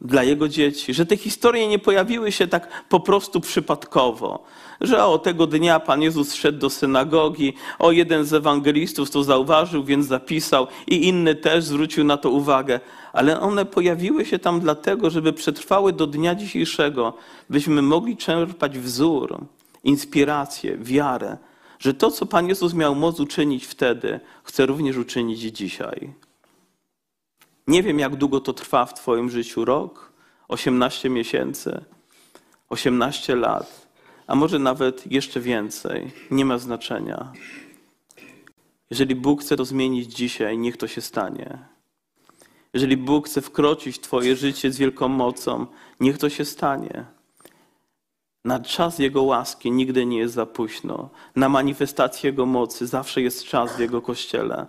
dla 0.00 0.22
Jego 0.22 0.48
dzieci, 0.48 0.94
że 0.94 1.06
te 1.06 1.16
historie 1.16 1.68
nie 1.68 1.78
pojawiły 1.78 2.32
się 2.32 2.46
tak 2.46 2.84
po 2.88 3.00
prostu 3.00 3.40
przypadkowo, 3.40 4.44
że 4.80 5.04
o 5.04 5.18
tego 5.18 5.46
dnia 5.46 5.80
Pan 5.80 6.02
Jezus 6.02 6.34
szedł 6.34 6.58
do 6.58 6.70
synagogi, 6.70 7.54
o 7.78 7.92
jeden 7.92 8.24
z 8.24 8.32
ewangelistów 8.32 9.10
to 9.10 9.24
zauważył, 9.24 9.84
więc 9.84 10.06
zapisał 10.06 10.66
i 10.86 11.08
inny 11.08 11.34
też 11.34 11.64
zwrócił 11.64 12.04
na 12.04 12.16
to 12.16 12.30
uwagę, 12.30 12.80
ale 13.12 13.40
one 13.40 13.64
pojawiły 13.64 14.26
się 14.26 14.38
tam 14.38 14.60
dlatego, 14.60 15.10
żeby 15.10 15.32
przetrwały 15.32 15.92
do 15.92 16.06
dnia 16.06 16.34
dzisiejszego, 16.34 17.12
byśmy 17.50 17.82
mogli 17.82 18.16
czerpać 18.16 18.78
wzór, 18.78 19.38
inspirację, 19.84 20.76
wiarę 20.78 21.36
że 21.82 21.94
to, 21.94 22.10
co 22.10 22.26
Pan 22.26 22.48
Jezus 22.48 22.74
miał 22.74 22.94
moc 22.94 23.20
uczynić 23.20 23.66
wtedy, 23.66 24.20
chce 24.44 24.66
również 24.66 24.96
uczynić 24.96 25.40
dzisiaj. 25.40 26.12
Nie 27.66 27.82
wiem, 27.82 27.98
jak 27.98 28.16
długo 28.16 28.40
to 28.40 28.52
trwa 28.52 28.86
w 28.86 28.94
Twoim 28.94 29.30
życiu 29.30 29.64
rok, 29.64 30.12
18 30.48 31.10
miesięcy, 31.10 31.84
18 32.68 33.36
lat, 33.36 33.88
a 34.26 34.34
może 34.34 34.58
nawet 34.58 35.12
jeszcze 35.12 35.40
więcej. 35.40 36.12
Nie 36.30 36.44
ma 36.44 36.58
znaczenia. 36.58 37.32
Jeżeli 38.90 39.14
Bóg 39.14 39.40
chce 39.40 39.56
to 39.56 39.64
zmienić 39.64 40.14
dzisiaj, 40.14 40.58
niech 40.58 40.76
to 40.76 40.88
się 40.88 41.00
stanie. 41.00 41.58
Jeżeli 42.74 42.96
Bóg 42.96 43.28
chce 43.28 43.40
wkroczyć 43.40 43.96
w 43.96 44.00
Twoje 44.00 44.36
życie 44.36 44.72
z 44.72 44.78
wielką 44.78 45.08
mocą, 45.08 45.66
niech 46.00 46.18
to 46.18 46.30
się 46.30 46.44
stanie. 46.44 47.04
Na 48.44 48.60
czas 48.60 48.98
Jego 48.98 49.22
łaski 49.22 49.70
nigdy 49.70 50.06
nie 50.06 50.18
jest 50.18 50.34
za 50.34 50.46
późno. 50.46 51.08
Na 51.36 51.48
manifestację 51.48 52.30
Jego 52.30 52.46
mocy 52.46 52.86
zawsze 52.86 53.22
jest 53.22 53.44
czas 53.44 53.76
w 53.76 53.78
Jego 53.78 54.02
kościele. 54.02 54.66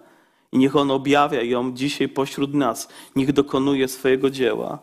I 0.52 0.58
niech 0.58 0.76
On 0.76 0.92
objawia 0.92 1.42
ją 1.42 1.74
dzisiaj 1.74 2.10
pośród 2.10 2.54
nas. 2.54 2.88
Niech 3.16 3.34
dokonuje 3.34 3.88
swojego 3.88 4.30
dzieła. 4.30 4.80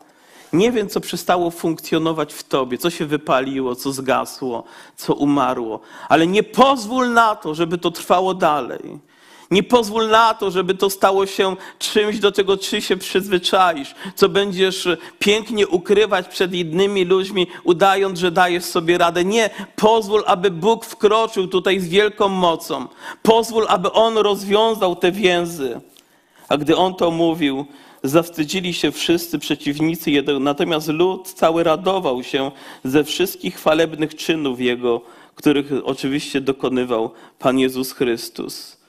Nie 0.52 0.72
wiem, 0.72 0.88
co 0.88 1.00
przestało 1.00 1.50
funkcjonować 1.50 2.34
w 2.34 2.42
Tobie, 2.42 2.78
co 2.78 2.90
się 2.90 3.06
wypaliło, 3.06 3.74
co 3.74 3.92
zgasło, 3.92 4.64
co 4.96 5.14
umarło, 5.14 5.80
ale 6.08 6.26
nie 6.26 6.42
pozwól 6.42 7.12
na 7.12 7.36
to, 7.36 7.54
żeby 7.54 7.78
to 7.78 7.90
trwało 7.90 8.34
dalej. 8.34 8.98
Nie 9.50 9.62
pozwól 9.62 10.08
na 10.08 10.34
to, 10.34 10.50
żeby 10.50 10.74
to 10.74 10.90
stało 10.90 11.26
się 11.26 11.56
czymś, 11.78 12.18
do 12.18 12.32
tego 12.32 12.56
czy 12.56 12.82
się 12.82 12.96
przyzwyczaisz, 12.96 13.94
co 14.14 14.28
będziesz 14.28 14.88
pięknie 15.18 15.68
ukrywać 15.68 16.28
przed 16.28 16.54
innymi 16.54 17.04
ludźmi, 17.04 17.46
udając, 17.64 18.18
że 18.18 18.30
dajesz 18.30 18.64
sobie 18.64 18.98
radę. 18.98 19.24
Nie, 19.24 19.50
pozwól, 19.76 20.22
aby 20.26 20.50
Bóg 20.50 20.84
wkroczył 20.84 21.48
tutaj 21.48 21.80
z 21.80 21.88
wielką 21.88 22.28
mocą. 22.28 22.88
Pozwól, 23.22 23.66
aby 23.68 23.92
On 23.92 24.18
rozwiązał 24.18 24.96
te 24.96 25.12
więzy. 25.12 25.80
A 26.48 26.56
gdy 26.56 26.76
On 26.76 26.94
to 26.94 27.10
mówił, 27.10 27.66
zawstydzili 28.04 28.74
się 28.74 28.92
wszyscy 28.92 29.38
przeciwnicy 29.38 30.10
Jego, 30.10 30.38
natomiast 30.38 30.88
lud 30.88 31.28
cały 31.28 31.64
radował 31.64 32.22
się 32.22 32.50
ze 32.84 33.04
wszystkich 33.04 33.54
chwalebnych 33.54 34.14
czynów 34.14 34.60
Jego, 34.60 35.00
których 35.34 35.66
oczywiście 35.84 36.40
dokonywał 36.40 37.10
Pan 37.38 37.58
Jezus 37.58 37.92
Chrystus. 37.92 38.79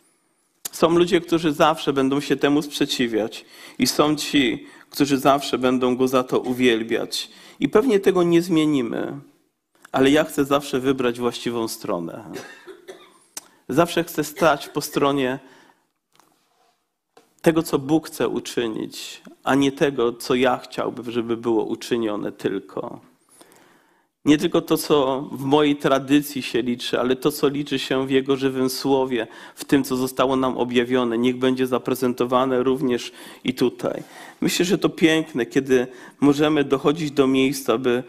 Są 0.71 0.89
ludzie, 0.89 1.21
którzy 1.21 1.53
zawsze 1.53 1.93
będą 1.93 2.19
się 2.19 2.35
temu 2.35 2.61
sprzeciwiać, 2.61 3.45
i 3.79 3.87
są 3.87 4.15
ci, 4.15 4.67
którzy 4.89 5.17
zawsze 5.17 5.57
będą 5.57 5.95
go 5.95 6.07
za 6.07 6.23
to 6.23 6.39
uwielbiać. 6.39 7.29
I 7.59 7.69
pewnie 7.69 7.99
tego 7.99 8.23
nie 8.23 8.41
zmienimy, 8.41 9.19
ale 9.91 10.11
ja 10.11 10.23
chcę 10.23 10.45
zawsze 10.45 10.79
wybrać 10.79 11.19
właściwą 11.19 11.67
stronę. 11.67 12.23
Zawsze 13.69 14.03
chcę 14.03 14.23
stać 14.23 14.69
po 14.69 14.81
stronie 14.81 15.39
tego, 17.41 17.63
co 17.63 17.79
Bóg 17.79 18.07
chce 18.07 18.27
uczynić, 18.27 19.21
a 19.43 19.55
nie 19.55 19.71
tego, 19.71 20.13
co 20.13 20.35
ja 20.35 20.57
chciałbym, 20.57 21.11
żeby 21.11 21.37
było 21.37 21.63
uczynione 21.63 22.31
tylko. 22.31 23.10
Nie 24.25 24.37
tylko 24.37 24.61
to, 24.61 24.77
co 24.77 25.21
w 25.31 25.43
mojej 25.43 25.75
tradycji 25.75 26.41
się 26.41 26.61
liczy, 26.61 26.99
ale 26.99 27.15
to, 27.15 27.31
co 27.31 27.47
liczy 27.47 27.79
się 27.79 28.07
w 28.07 28.09
Jego 28.09 28.37
żywym 28.37 28.69
słowie, 28.69 29.27
w 29.55 29.65
tym, 29.65 29.83
co 29.83 29.95
zostało 29.95 30.35
nam 30.35 30.57
objawione. 30.57 31.17
Niech 31.17 31.37
będzie 31.37 31.67
zaprezentowane 31.67 32.63
również 32.63 33.11
i 33.43 33.53
tutaj. 33.53 34.03
Myślę, 34.41 34.65
że 34.65 34.77
to 34.77 34.89
piękne, 34.89 35.45
kiedy 35.45 35.87
możemy 36.19 36.63
dochodzić 36.63 37.11
do 37.11 37.27
miejsca, 37.27 37.77
by, 37.77 38.03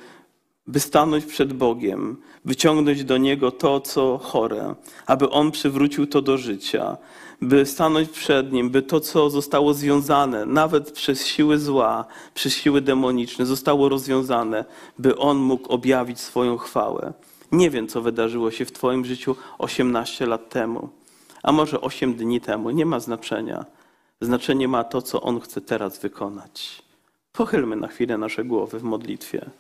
by 0.67 0.81
stanąć 0.81 1.25
przed 1.25 1.53
Bogiem, 1.53 2.17
wyciągnąć 2.45 3.05
do 3.05 3.17
Niego 3.17 3.51
to, 3.51 3.81
co 3.81 4.19
chore, 4.19 4.75
aby 5.07 5.31
On 5.31 5.51
przywrócił 5.51 6.07
to 6.07 6.23
do 6.23 6.39
życia, 6.39 6.97
by 7.43 7.67
stanąć 7.67 8.09
przed 8.09 8.53
Nim, 8.53 8.71
by 8.71 8.83
to, 8.83 9.01
co 9.01 9.31
zostało 9.31 9.75
związane, 9.75 10.47
nawet 10.47 10.93
przez 10.93 11.27
siły 11.27 11.59
zła, 11.59 12.05
przez 12.35 12.55
siły 12.55 12.81
demoniczne, 12.81 13.47
zostało 13.47 13.89
rozwiązane, 13.89 14.65
by 14.99 15.17
On 15.17 15.37
mógł 15.37 15.73
objawić 15.73 16.21
swoją 16.21 16.57
chwałę. 16.57 17.13
Nie 17.53 17.71
wiem, 17.71 17.89
co 17.89 18.03
wydarzyło 18.03 18.51
się 18.51 18.65
w 18.65 18.73
Twoim 18.73 19.05
życiu 19.05 19.37
18 19.59 20.27
lat 20.27 20.49
temu, 20.49 20.89
a 21.43 21.53
może 21.53 21.81
8 21.81 22.15
dni 22.15 22.41
temu, 22.41 22.71
nie 22.71 22.87
ma 22.87 23.01
znaczenia. 23.01 23.65
Znaczenie 24.21 24.69
ma 24.69 24.85
to, 24.85 25.03
co 25.03 25.23
On 25.23 25.41
chce 25.41 25.61
teraz 25.61 25.99
wykonać. 25.99 26.83
Pochylmy 27.33 27.77
na 27.77 27.89
chwilę 27.89 28.19
nasze 28.19 28.45
głowy 28.45 28.79
w 28.79 28.83
modlitwie. 28.83 29.51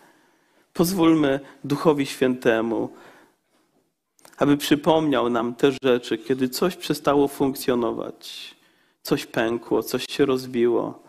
Pozwólmy 0.72 1.40
Duchowi 1.64 2.06
Świętemu, 2.06 2.92
aby 4.36 4.56
przypomniał 4.56 5.30
nam 5.30 5.54
te 5.54 5.72
rzeczy, 5.82 6.18
kiedy 6.18 6.48
coś 6.48 6.76
przestało 6.76 7.28
funkcjonować, 7.28 8.54
coś 9.02 9.26
pękło, 9.26 9.82
coś 9.82 10.04
się 10.10 10.26
rozbiło, 10.26 11.02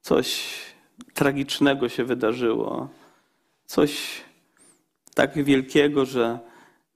coś 0.00 0.58
tragicznego 1.14 1.88
się 1.88 2.04
wydarzyło, 2.04 2.88
coś 3.66 4.20
tak 5.14 5.44
wielkiego, 5.44 6.04
że 6.04 6.38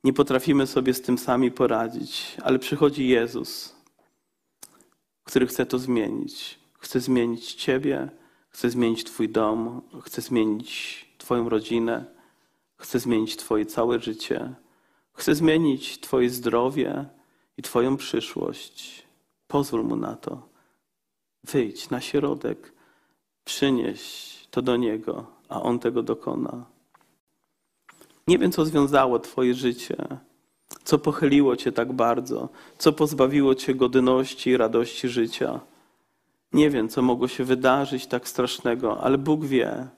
nie 0.05 0.13
potrafimy 0.13 0.67
sobie 0.67 0.95
z 0.95 1.03
tym 1.03 1.19
sami 1.19 1.51
poradzić, 1.51 2.37
ale 2.43 2.59
przychodzi 2.59 3.09
Jezus, 3.09 3.75
który 5.25 5.47
chce 5.47 5.67
to 5.67 5.79
zmienić. 5.79 6.61
Chce 6.79 7.01
zmienić 7.01 7.55
Ciebie, 7.55 8.09
chce 8.49 8.71
zmienić 8.71 9.05
Twój 9.05 9.29
dom, 9.29 9.83
chce 10.03 10.23
zmienić 10.23 11.10
Twoją 11.21 11.49
rodzinę, 11.49 12.05
chce 12.77 12.99
zmienić 12.99 13.37
Twoje 13.37 13.67
całe 13.67 14.01
życie. 14.01 14.55
Chce 15.13 15.35
zmienić 15.35 16.01
Twoje 16.01 16.31
zdrowie 16.31 17.05
i 17.57 17.63
Twoją 17.63 17.97
przyszłość. 17.97 19.07
Pozwól 19.47 19.85
mu 19.85 19.97
na 19.97 20.17
to. 20.17 20.49
Wyjdź 21.45 21.91
na 21.91 22.01
środek, 22.01 22.73
przynieś 23.45 24.03
to 24.51 24.63
do 24.63 24.77
niego, 24.77 25.27
a 25.49 25.63
on 25.63 25.79
tego 25.79 26.03
dokona. 26.03 26.67
Nie 28.29 28.39
wiem, 28.39 28.53
co 28.53 28.65
związało 28.65 29.19
Twoje 29.19 29.55
życie, 29.55 29.97
co 30.85 30.99
pochyliło 30.99 31.57
Cię 31.57 31.73
tak 31.73 31.93
bardzo, 31.93 32.49
co 32.79 32.93
pozbawiło 32.93 33.55
Cię 33.55 33.75
godności 33.75 34.51
i 34.51 34.57
radości 34.57 35.09
życia. 35.09 35.61
Nie 36.53 36.71
wiem, 36.71 36.89
co 36.89 37.03
mogło 37.03 37.29
się 37.29 37.45
wydarzyć 37.45 38.07
tak 38.07 38.29
strasznego, 38.29 39.01
ale 39.01 39.19
Bóg 39.19 39.45
wie. 39.45 39.89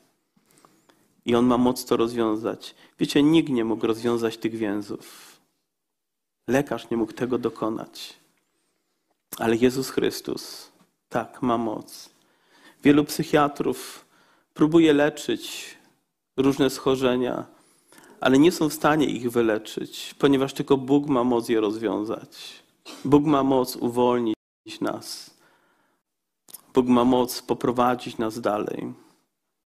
I 1.26 1.34
On 1.34 1.46
ma 1.46 1.58
moc 1.58 1.84
to 1.84 1.96
rozwiązać. 1.96 2.74
Wiecie, 2.98 3.22
nikt 3.22 3.48
nie 3.48 3.64
mógł 3.64 3.86
rozwiązać 3.86 4.36
tych 4.36 4.54
więzów. 4.54 5.32
Lekarz 6.48 6.90
nie 6.90 6.96
mógł 6.96 7.12
tego 7.12 7.38
dokonać. 7.38 8.14
Ale 9.38 9.56
Jezus 9.56 9.90
Chrystus, 9.90 10.72
tak, 11.08 11.42
ma 11.42 11.58
moc. 11.58 12.10
Wielu 12.84 13.04
psychiatrów 13.04 14.04
próbuje 14.54 14.92
leczyć 14.92 15.76
różne 16.36 16.70
schorzenia, 16.70 17.46
ale 18.20 18.38
nie 18.38 18.52
są 18.52 18.68
w 18.68 18.72
stanie 18.72 19.06
ich 19.06 19.30
wyleczyć, 19.30 20.14
ponieważ 20.18 20.52
tylko 20.52 20.76
Bóg 20.76 21.06
ma 21.06 21.24
moc 21.24 21.48
je 21.48 21.60
rozwiązać. 21.60 22.62
Bóg 23.04 23.24
ma 23.24 23.42
moc 23.42 23.76
uwolnić 23.76 24.36
nas. 24.80 25.30
Bóg 26.74 26.86
ma 26.86 27.04
moc 27.04 27.42
poprowadzić 27.42 28.18
nas 28.18 28.40
dalej. 28.40 28.92